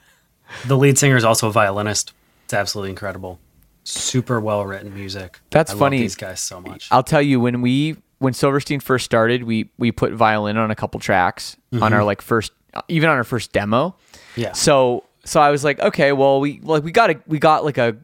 [0.66, 2.12] the lead singer is also a violinist.
[2.44, 3.40] It's absolutely incredible.
[3.82, 5.40] Super well written music.
[5.50, 5.98] That's I love funny.
[5.98, 6.88] these guys so much.
[6.92, 10.76] I'll tell you when we when Silverstein first started, we we put violin on a
[10.76, 12.52] couple tracks on our like first
[12.88, 13.96] even on our first demo.
[14.36, 14.52] Yeah.
[14.52, 17.78] So so I was like, okay, well we like we got a we got like
[17.78, 17.96] a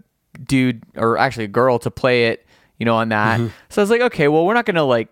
[0.45, 2.47] dude or actually a girl to play it,
[2.79, 3.41] you know, on that.
[3.69, 5.09] So I was like, okay, well we're not gonna like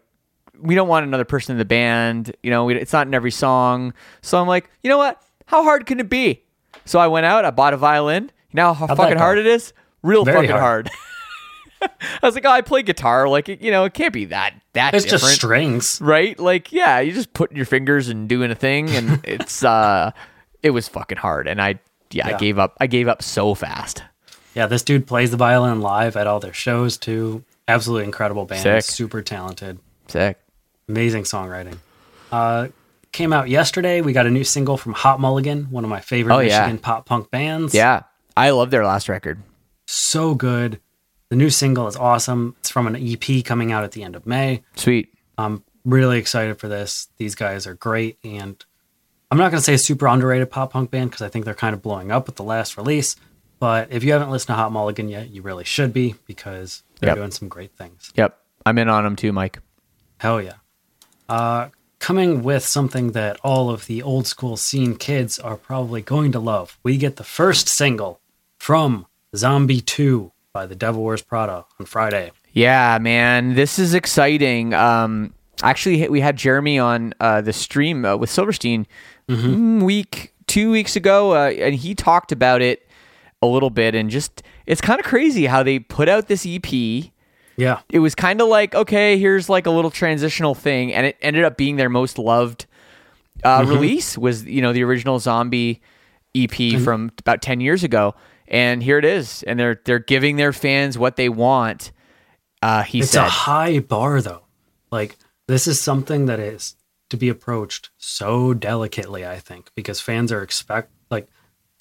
[0.61, 3.31] we don't want another person in the band, you know, we, it's not in every
[3.31, 3.95] song.
[4.23, 5.23] So I'm like, you know what?
[5.47, 6.43] How hard can it be?
[6.85, 8.25] So I went out, I bought a violin.
[8.51, 9.73] You know how that fucking hard it is?
[10.03, 10.89] Real Very fucking hard.
[10.89, 11.91] hard.
[12.23, 13.29] I was like, oh, I play guitar.
[13.29, 16.01] Like, you know, it can't be that that it's different, just strings.
[16.01, 16.39] right?
[16.39, 20.13] Like, yeah, you just putting your fingers and doing a thing, and it's uh,
[20.63, 21.79] it was fucking hard, and I
[22.11, 22.77] yeah, I gave up.
[22.81, 24.03] I gave up so fast.
[24.55, 27.45] Yeah, this dude plays the violin live at all their shows too.
[27.69, 28.63] Absolutely incredible band.
[28.63, 28.83] Sick.
[28.83, 29.79] Super talented.
[30.09, 30.39] Sick.
[30.89, 31.79] Amazing songwriting.
[32.33, 32.69] Uh,
[33.13, 34.01] came out yesterday.
[34.01, 36.61] We got a new single from Hot Mulligan, one of my favorite Oh, yeah.
[36.61, 37.75] Michigan pop punk bands.
[37.75, 38.03] Yeah,
[38.37, 39.43] I love their last record.
[39.87, 40.81] So good.
[41.31, 42.57] The new single is awesome.
[42.61, 44.63] It's from an EP coming out at the end of May.
[44.77, 45.13] Sweet.
[45.37, 47.09] I'm really excited for this.
[47.19, 48.19] These guys are great.
[48.25, 48.63] And
[49.31, 51.55] I'm not going to say a super underrated pop punk band because I think they're
[51.55, 53.15] kind of blowing up with the last release.
[53.61, 57.11] But if you haven't listened to Hot Mulligan yet, you really should be because they're
[57.11, 57.17] Yep.
[57.17, 58.11] doing some great things.
[58.15, 59.59] Yep, I'm in on them too, Mike.
[60.19, 60.55] Hell yeah.
[61.29, 61.69] Uh,
[61.99, 66.41] coming with something that all of the old school scene kids are probably going to
[66.41, 68.21] love, we get the first single
[68.59, 69.07] from
[69.37, 72.33] Zombie 2 by the Devil Wears Prada on Friday.
[72.53, 74.75] Yeah, man, this is exciting.
[74.75, 78.87] Um, actually, we had Jeremy on uh, the stream uh, with Silverstein
[79.29, 82.89] mm, week two weeks ago, uh, and he talked about it
[83.43, 87.13] a little bit, and just it's kind of crazy how they put out this EP.
[87.59, 87.81] Yeah.
[87.91, 91.45] It was kind of like okay, here's like a little transitional thing, and it ended
[91.45, 92.67] up being their most loved
[93.43, 94.17] uh, release.
[94.17, 95.83] Was you know the original Zombie
[96.37, 98.15] EP from about ten years ago,
[98.47, 101.91] and here it is, and they're they're giving their fans what they want.
[102.63, 104.43] Uh, he It's said, a high bar, though.
[104.91, 106.77] Like, this is something that is
[107.11, 111.29] to be approached so delicately, I think, because fans are expect like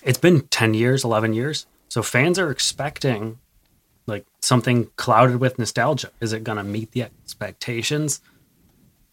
[0.04, 1.66] it's been 10 years, 11 years.
[1.90, 3.40] So fans are expecting
[4.08, 6.10] like something clouded with nostalgia.
[6.22, 8.22] Is it going to meet the expectations?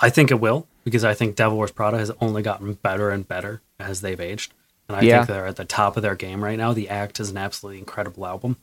[0.01, 3.27] I think it will because I think Devil Wears Prada has only gotten better and
[3.27, 4.53] better as they've aged.
[4.89, 5.19] And I Yeah.
[5.19, 6.73] think they're at the top of their game right now.
[6.73, 8.57] The Act is an absolutely incredible album.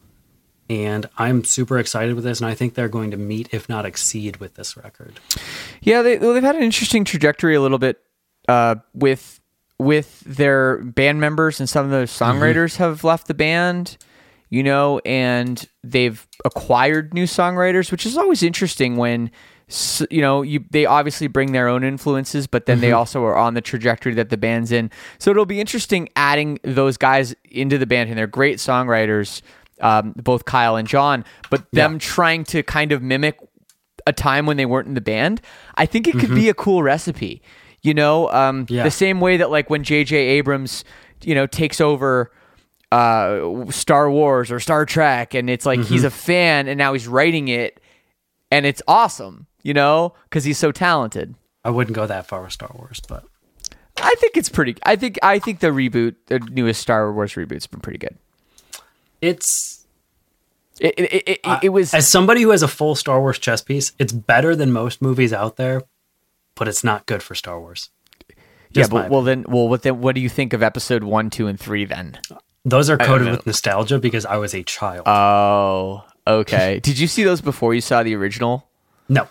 [0.69, 3.85] And I'm super excited with this, and I think they're going to meet, if not
[3.85, 5.19] exceed, with this record.
[5.81, 7.99] Yeah, they well, they've had an interesting trajectory a little bit
[8.47, 9.41] uh, with
[9.79, 13.97] with their band members, and some of the songwriters have left the band.
[14.51, 19.31] You know, and they've acquired new songwriters, which is always interesting when
[20.09, 23.53] you know, you they obviously bring their own influences, but then they also are on
[23.53, 24.91] the trajectory that the band's in.
[25.17, 29.41] So it'll be interesting adding those guys into the band, and they're great songwriters,
[29.79, 31.23] um, both Kyle and John.
[31.49, 33.39] But them trying to kind of mimic
[34.05, 35.39] a time when they weren't in the band,
[35.75, 37.41] I think it could be a cool recipe.
[37.83, 38.83] You know, um, Yeah.
[38.83, 40.17] the same way that like when J.J.
[40.17, 40.83] Abrams,
[41.23, 42.31] you know, takes over
[42.91, 47.07] uh, Star Wars or Star Trek, and it's like he's a fan, and now he's
[47.07, 47.79] writing it,
[48.51, 49.47] and it's awesome.
[49.63, 51.35] You know, because he's so talented.
[51.63, 53.23] I wouldn't go that far with Star Wars, but
[53.97, 54.75] I think it's pretty.
[54.83, 58.17] I think I think the reboot, the newest Star Wars reboot's been pretty good.
[59.21, 59.85] it's
[60.79, 63.61] It it, it, it, it was as somebody who has a full Star Wars chess
[63.61, 65.83] piece, it's better than most movies out there,
[66.55, 67.89] but it's not good for Star Wars.
[68.29, 68.35] yeah.
[68.73, 70.01] Just my But well, then, well, what then?
[70.01, 71.85] What do you think of episode one, two, and three?
[71.85, 72.17] Then
[72.63, 75.07] Those are coded with nostalgia because I was a child.
[75.07, 76.79] oh, okay.
[76.83, 78.67] Did you see those before you saw the original?
[79.09, 79.27] no.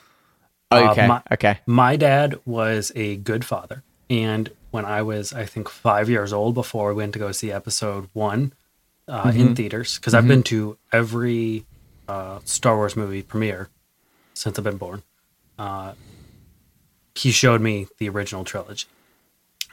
[0.73, 1.59] Uh, Okay, my- okay.
[1.67, 3.83] My dad was a good father.
[4.09, 7.51] And when I was, I think, five years old before we went to go see
[7.51, 8.53] episode one
[9.09, 9.41] uh, Mm-hmm.
[9.41, 11.67] in theaters, because I've been to every
[12.09, 13.69] uh, Star Wars movie premiere
[14.35, 15.03] since I've been born,
[15.59, 15.95] uh,
[17.17, 18.87] he showed me the original trilogy.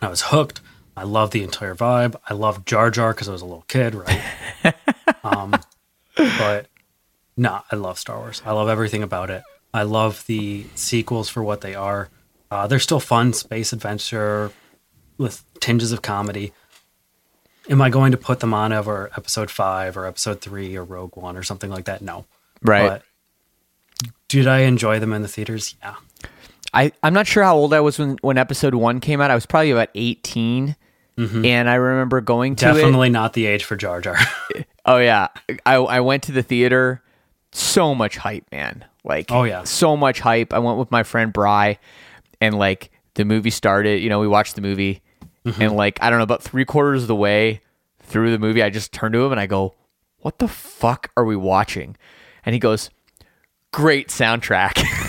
[0.01, 0.61] I was hooked.
[0.97, 2.15] I love the entire vibe.
[2.27, 4.23] I love Jar Jar because I was a little kid, right?
[5.23, 5.55] um,
[6.15, 6.65] but
[7.37, 8.41] no, I love Star Wars.
[8.43, 9.43] I love everything about it.
[9.71, 12.09] I love the sequels for what they are.
[12.49, 14.51] Uh, they're still fun space adventure
[15.19, 16.51] with tinges of comedy.
[17.69, 21.15] Am I going to put them on over episode five or episode three or Rogue
[21.15, 22.01] One or something like that?
[22.01, 22.25] No.
[22.63, 22.89] Right.
[22.89, 25.75] But did I enjoy them in the theaters?
[25.83, 25.97] Yeah.
[26.73, 29.29] I I'm not sure how old I was when when episode one came out.
[29.29, 30.75] I was probably about 18
[31.17, 32.73] and I remember going to it.
[32.75, 34.17] Definitely not the age for Jar Jar.
[34.89, 35.27] Oh yeah,
[35.65, 37.03] I I went to the theater.
[37.51, 38.85] So much hype, man.
[39.03, 39.63] Like Oh, yeah.
[39.65, 40.53] so much hype.
[40.53, 41.77] I went with my friend Bry,
[42.39, 44.01] and like the movie started.
[44.01, 45.01] You know, we watched the movie,
[45.45, 45.61] Mm-hmm.
[45.61, 47.59] and like I don't know about three quarters of the way
[48.01, 49.75] through the movie, I just turned to him and I go,
[50.19, 51.97] "What the fuck are we watching?"
[52.45, 52.89] And he goes,
[53.73, 54.81] "Great soundtrack."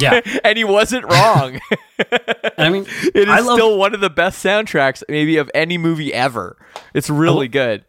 [0.00, 0.20] yeah.
[0.44, 1.60] and he wasn't wrong.
[2.58, 6.12] I mean, it is love, still one of the best soundtracks maybe of any movie
[6.12, 6.56] ever.
[6.94, 7.84] It's really good.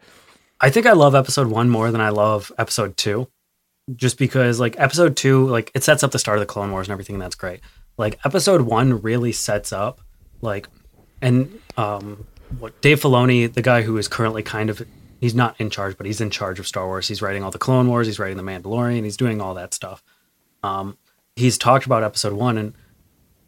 [0.60, 3.28] I think I love episode one more than I love episode two.
[3.96, 6.88] Just because like episode two, like it sets up the start of the Clone Wars
[6.88, 7.62] and everything, and that's great.
[7.98, 10.02] Like episode one really sets up
[10.42, 10.68] like
[11.22, 12.26] and um
[12.60, 14.82] what Dave Filoni, the guy who is currently kind of
[15.20, 17.08] he's not in charge, but he's in charge of Star Wars.
[17.08, 20.04] He's writing all the Clone Wars, he's writing the Mandalorian, he's doing all that stuff.
[20.64, 20.98] Um
[21.36, 22.74] he's talked about episode one and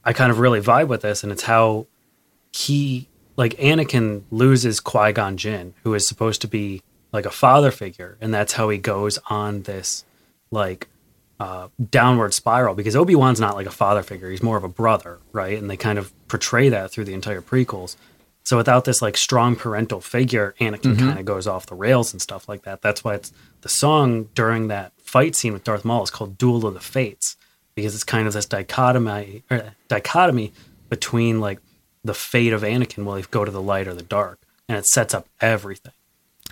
[0.06, 1.88] I kind of really vibe with this, and it's how
[2.52, 6.82] he like Anakin loses Qui Gon Jinn, who is supposed to be
[7.12, 10.04] like a father figure, and that's how he goes on this
[10.52, 10.90] like
[11.40, 14.70] uh, downward spiral because Obi Wan's not like a father figure; he's more of a
[14.70, 15.58] brother, right?
[15.58, 17.96] And they kind of portray that through the entire prequels.
[18.46, 22.22] So without this like strong parental figure, Anakin kind of goes off the rails and
[22.22, 22.82] stuff like that.
[22.82, 23.32] That's why it's
[23.62, 27.38] the song during that fight scene with Darth Maul is called "Duel of the Fates"
[27.76, 30.54] because it's kind of this dichotomy or dichotomy
[30.90, 31.60] between like
[32.04, 34.86] the fate of Anakin will he go to the light or the dark, and it
[34.86, 35.94] sets up everything,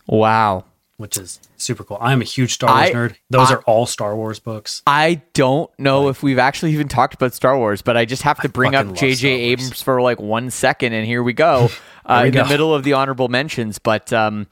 [0.07, 0.65] Wow.
[0.97, 1.97] which is super cool.
[1.99, 3.15] I'm a huge Star Wars I- nerd.
[3.29, 4.81] Those I- are all Star Wars books.
[4.87, 8.39] I don't know if we've actually even talked about Star Wars, but I just have
[8.41, 9.27] to bring up J.J.
[9.29, 11.69] Abrams for like one second, and here we go,
[12.05, 13.77] uh, we in the middle of the honorable mentions.
[13.79, 14.47] But um,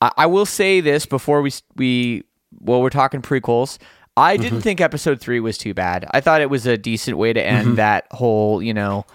[0.00, 2.24] I, I will say this before we we
[2.60, 3.78] well, we're talking prequels.
[4.16, 4.60] I didn't Mm-hmm.
[4.60, 6.06] think Episode Three was too bad.
[6.10, 9.06] I thought it was a decent way to end that whole, you know,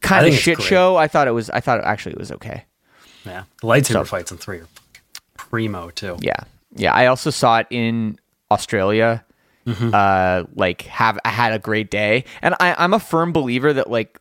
[0.00, 0.96] kind of shit show.
[0.96, 1.48] I thought it was.
[1.50, 2.64] I thought actually it was okay.
[3.24, 4.68] Yeah, the lightsaber fights in three are
[5.36, 6.16] primo too.
[6.20, 6.34] Yeah,
[6.74, 6.92] yeah.
[6.92, 8.18] I also saw it in
[8.50, 9.24] Australia.
[9.66, 13.90] Uh, like have I had a great day, and I, I'm a firm believer that
[13.90, 14.20] like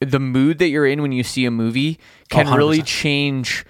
[0.00, 1.98] the mood that you're in when you see a movie
[2.28, 2.86] can Oh, really 100%.
[2.86, 3.66] change.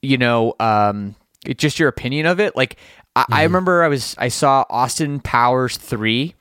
[0.00, 1.14] You know, um,
[1.46, 2.56] it, just your opinion of it.
[2.56, 2.76] Like
[3.14, 3.42] I, I mm-hmm.
[3.42, 6.34] remember I was I saw Austin Powers three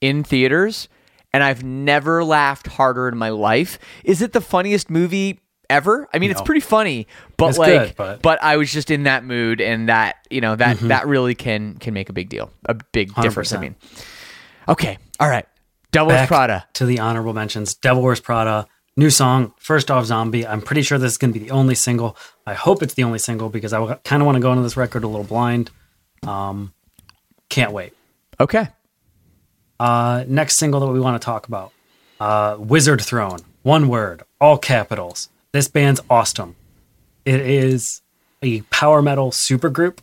[0.00, 0.88] in theaters,
[1.32, 3.78] and I've never laughed harder in my life.
[4.04, 5.40] Is it the funniest movie
[5.70, 6.08] ever?
[6.12, 7.06] I mean, it's pretty funny,
[7.36, 10.40] but It's like, good, but- but I was just in that mood, and that you
[10.40, 10.88] know that mm-hmm.
[10.88, 13.52] that really can can make a big deal, a big difference.
[13.52, 13.76] I mean,
[14.68, 15.46] okay, all right,
[15.92, 16.66] Devil's Back Prada.
[16.74, 17.74] to the honorable mentions.
[17.74, 18.66] Devil Wears Prada,
[18.96, 20.46] new song, first off Zombie.
[20.46, 22.16] I'm pretty sure this is going to be the only single.
[22.46, 24.76] I hope it's the only single because I kind of want to go into this
[24.76, 25.70] record a little blind.
[26.26, 26.72] Um,
[27.48, 27.92] can't wait.
[28.40, 28.68] Okay,
[29.80, 31.72] Uh, next single that we want to talk about,
[32.20, 33.38] uh, Wizard Throne.
[33.62, 35.28] One word, all capitals.
[35.52, 36.56] This band's awesome.
[37.24, 38.02] It is
[38.42, 39.98] a power metal supergroup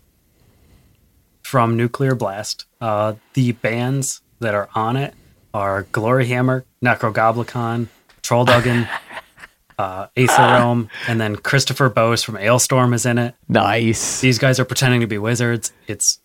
[1.43, 2.65] from Nuclear Blast.
[2.81, 5.13] Uh, the bands that are on it
[5.53, 7.87] are Glory Hammer, Nekrogoblikon,
[8.21, 8.87] Troldhaugen,
[9.77, 13.35] uh, Aether Realm, and then Christopher Bowes from Alestorm is in it.
[13.47, 14.21] Nice.
[14.21, 15.73] These guys are pretending to be wizards.
[15.87, 16.19] It's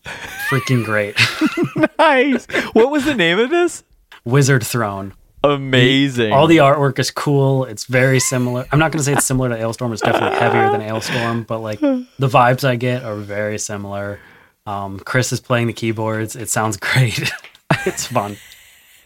[0.48, 1.16] freaking great.
[1.98, 2.46] nice.
[2.72, 3.82] What was the name of this?
[4.24, 5.14] Wizard Throne.
[5.42, 6.32] Amazing.
[6.32, 7.64] All the artwork is cool.
[7.64, 8.66] It's very similar.
[8.70, 9.92] I'm not going to say it's similar to Alestorm.
[9.92, 14.20] It's definitely heavier than Alestorm, but like the vibes I get are very similar.
[14.66, 16.36] Um, Chris is playing the keyboards.
[16.36, 17.30] It sounds great.
[17.86, 18.36] it's fun.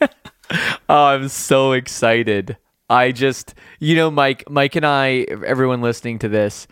[0.91, 2.59] Oh, I'm so excited.
[2.91, 6.67] I just, you know, Mike, Mike and I, everyone listening to this,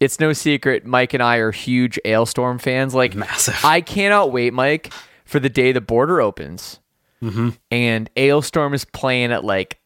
[0.00, 0.84] it's no secret.
[0.86, 2.94] Mike and I are huge Alestorm fans.
[2.94, 3.58] Like Massive.
[3.64, 4.92] I cannot wait, Mike,
[5.24, 6.80] for the day the border opens,
[7.22, 7.48] Mm-hmm.
[7.70, 9.80] and Alestorm is playing at like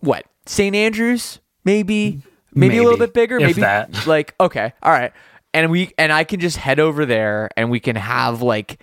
[0.00, 0.74] what St.
[0.74, 2.20] Andrews, maybe,
[2.52, 4.06] maybe, a little bit bigger, if maybe that.
[4.08, 5.12] like okay, all right,
[5.54, 8.80] and we and I can just head over there and we can have like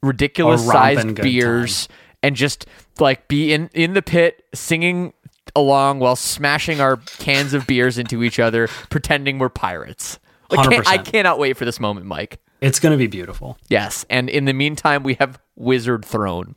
[0.00, 1.88] ridiculous sized beers
[2.22, 2.66] and just
[3.00, 5.12] like be in in the pit singing
[5.56, 10.18] along while smashing our cans of beers into each other, pretending we're pirates.
[10.50, 12.38] Like, can't- I cannot wait for this moment, Mike.
[12.60, 13.58] It's going to be beautiful.
[13.68, 16.54] Yes, and in the meantime, we have Wizard Throne.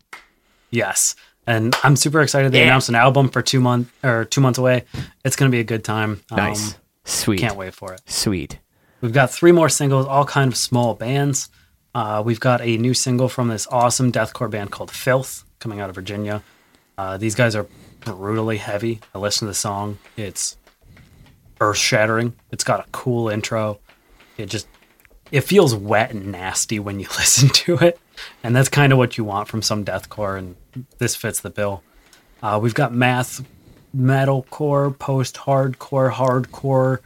[0.71, 1.15] Yes.
[1.45, 2.51] And I'm super excited.
[2.51, 2.65] They Yeah.
[2.65, 4.83] announced an album for two months or two months away.
[5.23, 6.21] It's going to be a good time.
[6.31, 6.75] Um, Nice,
[7.05, 8.01] sweet, Can't wait for it.
[8.05, 8.59] sweet.
[8.99, 11.47] We've got three more singles, all kind of small bands.
[11.95, 15.89] Uh, we've got a new single from this awesome deathcore band called Filth, coming out
[15.89, 16.43] of Virginia.
[16.97, 17.65] Uh, these guys are
[18.07, 18.99] brutally heavy.
[19.13, 19.97] I listen to the song.
[20.15, 20.57] It's
[21.61, 22.33] earth shattering.
[22.51, 23.79] It's got a cool intro.
[24.37, 24.67] It just
[25.31, 27.99] it feels wet and nasty when you listen to it,
[28.43, 30.55] and that's kind of what you want from some deathcore, and
[30.99, 31.83] this fits the bill.
[32.41, 33.43] Uh, we've got math,
[33.95, 36.99] metalcore, post-hardcore, hardcore,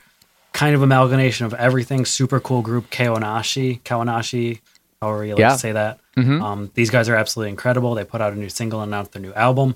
[0.54, 2.06] kind of amalgamation of everything.
[2.06, 4.60] Super cool group Kaonashi, Kaonashi,
[5.02, 5.54] however you like Yeah.
[5.54, 6.00] to say that.
[6.18, 7.96] Um, these guys are absolutely incredible.
[7.96, 9.76] They put out a new single and announced their new album.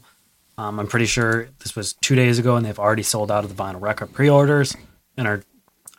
[0.57, 3.55] Um, I'm pretty sure this was two days ago, and they've already sold out of
[3.55, 4.75] the vinyl record pre-orders,
[5.17, 5.43] and are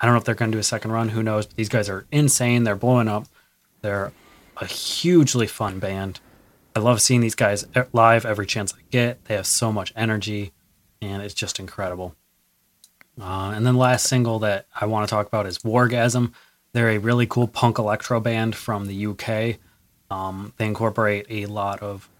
[0.00, 1.10] I don't know if they're going to do a second run.
[1.10, 1.46] Who knows?
[1.46, 2.64] But these guys are insane.
[2.64, 3.26] They're blowing up.
[3.80, 4.12] They're
[4.58, 6.20] a hugely fun band.
[6.74, 9.24] I love seeing these guys live every chance I get.
[9.24, 10.52] They have so much energy,
[11.00, 12.14] and it's just incredible.
[13.18, 16.32] Uh, and then last single that I want to talk about is Wargasm.
[16.72, 19.58] They're a really cool punk electro band from the UK.
[20.10, 22.10] Um, they incorporate a lot of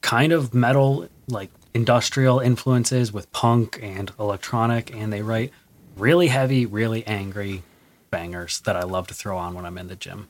[0.00, 5.52] kind of metal, like industrial influences with punk and electronic, and they write
[5.96, 7.62] really heavy, really angry
[8.10, 10.28] bangers that I love to throw on when I'm in the gym.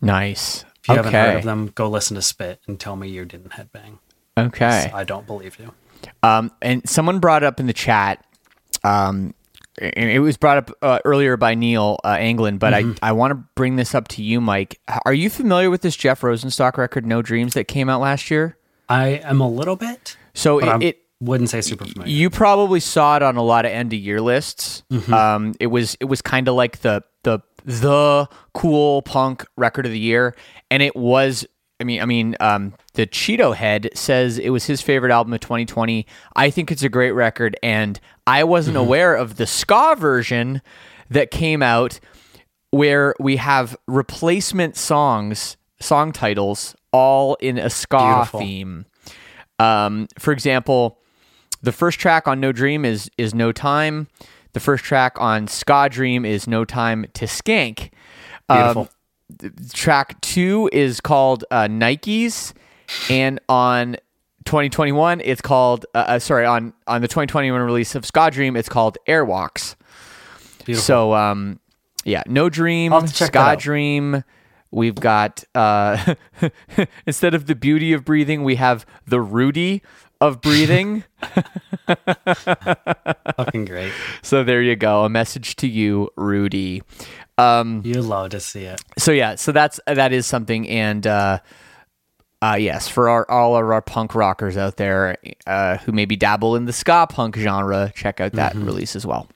[0.00, 0.64] Nice.
[0.82, 1.10] If you okay.
[1.10, 3.98] haven't heard of them, go listen to Spit and tell me you didn't headbang.
[4.36, 4.90] Okay.
[4.92, 5.72] I don't believe you.
[6.22, 8.24] Um, and someone brought up in the chat,
[8.82, 9.34] um,
[9.78, 13.30] and it was brought up uh, earlier by Neil uh, Anglin, but I, I want
[13.30, 14.80] to bring this up to you, Mike.
[15.04, 18.56] Are you familiar with this Jeff Rosenstock record, No Dreams, that came out last year?
[18.88, 22.10] I am a little bit, So it, it wouldn't say super familiar.
[22.10, 24.82] you probably saw it on a lot of end of year lists.
[25.12, 29.92] Um, it was it was kind of like the the the cool punk record of
[29.92, 30.34] the year,
[30.70, 31.46] and it was.
[31.80, 35.40] I mean, I mean, um, the Cheeto Head says it was his favorite album of
[35.40, 36.06] 2020.
[36.36, 40.62] I think it's a great record, and I wasn't aware of the ska version
[41.10, 41.98] that came out,
[42.70, 48.40] where we have replacement songs, song titles, all in a ska Beautiful.
[48.40, 48.86] theme.
[49.62, 50.98] Um, for example,
[51.62, 54.08] the first track on No Dream is is No Time.
[54.52, 57.90] The first track on Ska Dream is No Time to Skank.
[58.48, 58.88] Beautiful.
[59.72, 62.52] Track two is called uh, Nikes,
[63.08, 63.96] and on
[64.44, 68.68] 2021 it's called uh, uh, sorry on on the 2021 release of Ska Dream it's
[68.68, 69.76] called Airwalks.
[70.64, 70.84] Beautiful.
[70.84, 71.60] So um,
[72.04, 73.62] yeah, No Dream, I'll have to check that Ska.
[73.62, 74.24] Dream.
[74.72, 76.14] We've got uh,
[77.06, 79.82] instead of the beauty of breathing, we have the Rudy
[80.20, 81.04] of breathing.
[83.36, 83.92] Fucking great.
[84.22, 86.82] so there you go, a message to you, Rudy.
[87.38, 88.80] Um, You love to see it.
[88.98, 91.38] so yeah, so that's that is something, and uh,
[92.40, 95.16] uh, yes, for our all of our punk rockers out there
[95.46, 98.66] uh, who maybe dabble in the ska punk genre, check out that Mm-hmm.
[98.66, 99.28] release as well.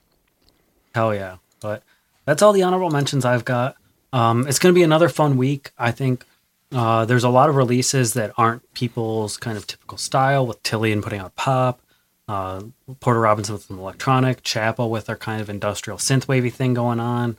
[0.95, 1.37] Hell yeah.
[1.59, 1.83] But
[2.25, 3.75] that's all the honorable mentions I've got.
[4.17, 5.71] Um, it's going to be another fun week.
[5.77, 6.25] I think
[6.71, 11.03] uh, there's a lot of releases that aren't people's kind of typical style, with Tilian
[11.03, 11.79] putting out pop,
[12.27, 12.63] uh,
[12.99, 17.37] Porter Robinson with some electronic, Chapel with their kind of industrial synthwavy thing going on.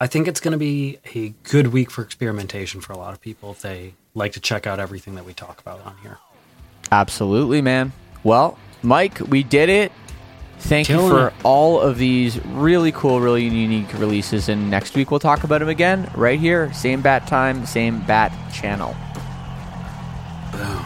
[0.00, 3.20] I think it's going to be a good week for experimentation for a lot of
[3.20, 6.18] people if they like to check out everything that we talk about on here.
[6.90, 7.92] Absolutely, man.
[8.22, 9.92] Well, Mike, we did it.
[10.58, 11.34] Thank you for it.
[11.42, 14.48] all of these really cool, really unique releases.
[14.48, 16.72] And next week we'll talk about them again right here.
[16.72, 18.96] Same bat time, same bat channel.
[20.52, 20.84] Boom.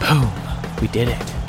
[0.00, 0.32] Boom.
[0.80, 1.41] We did it.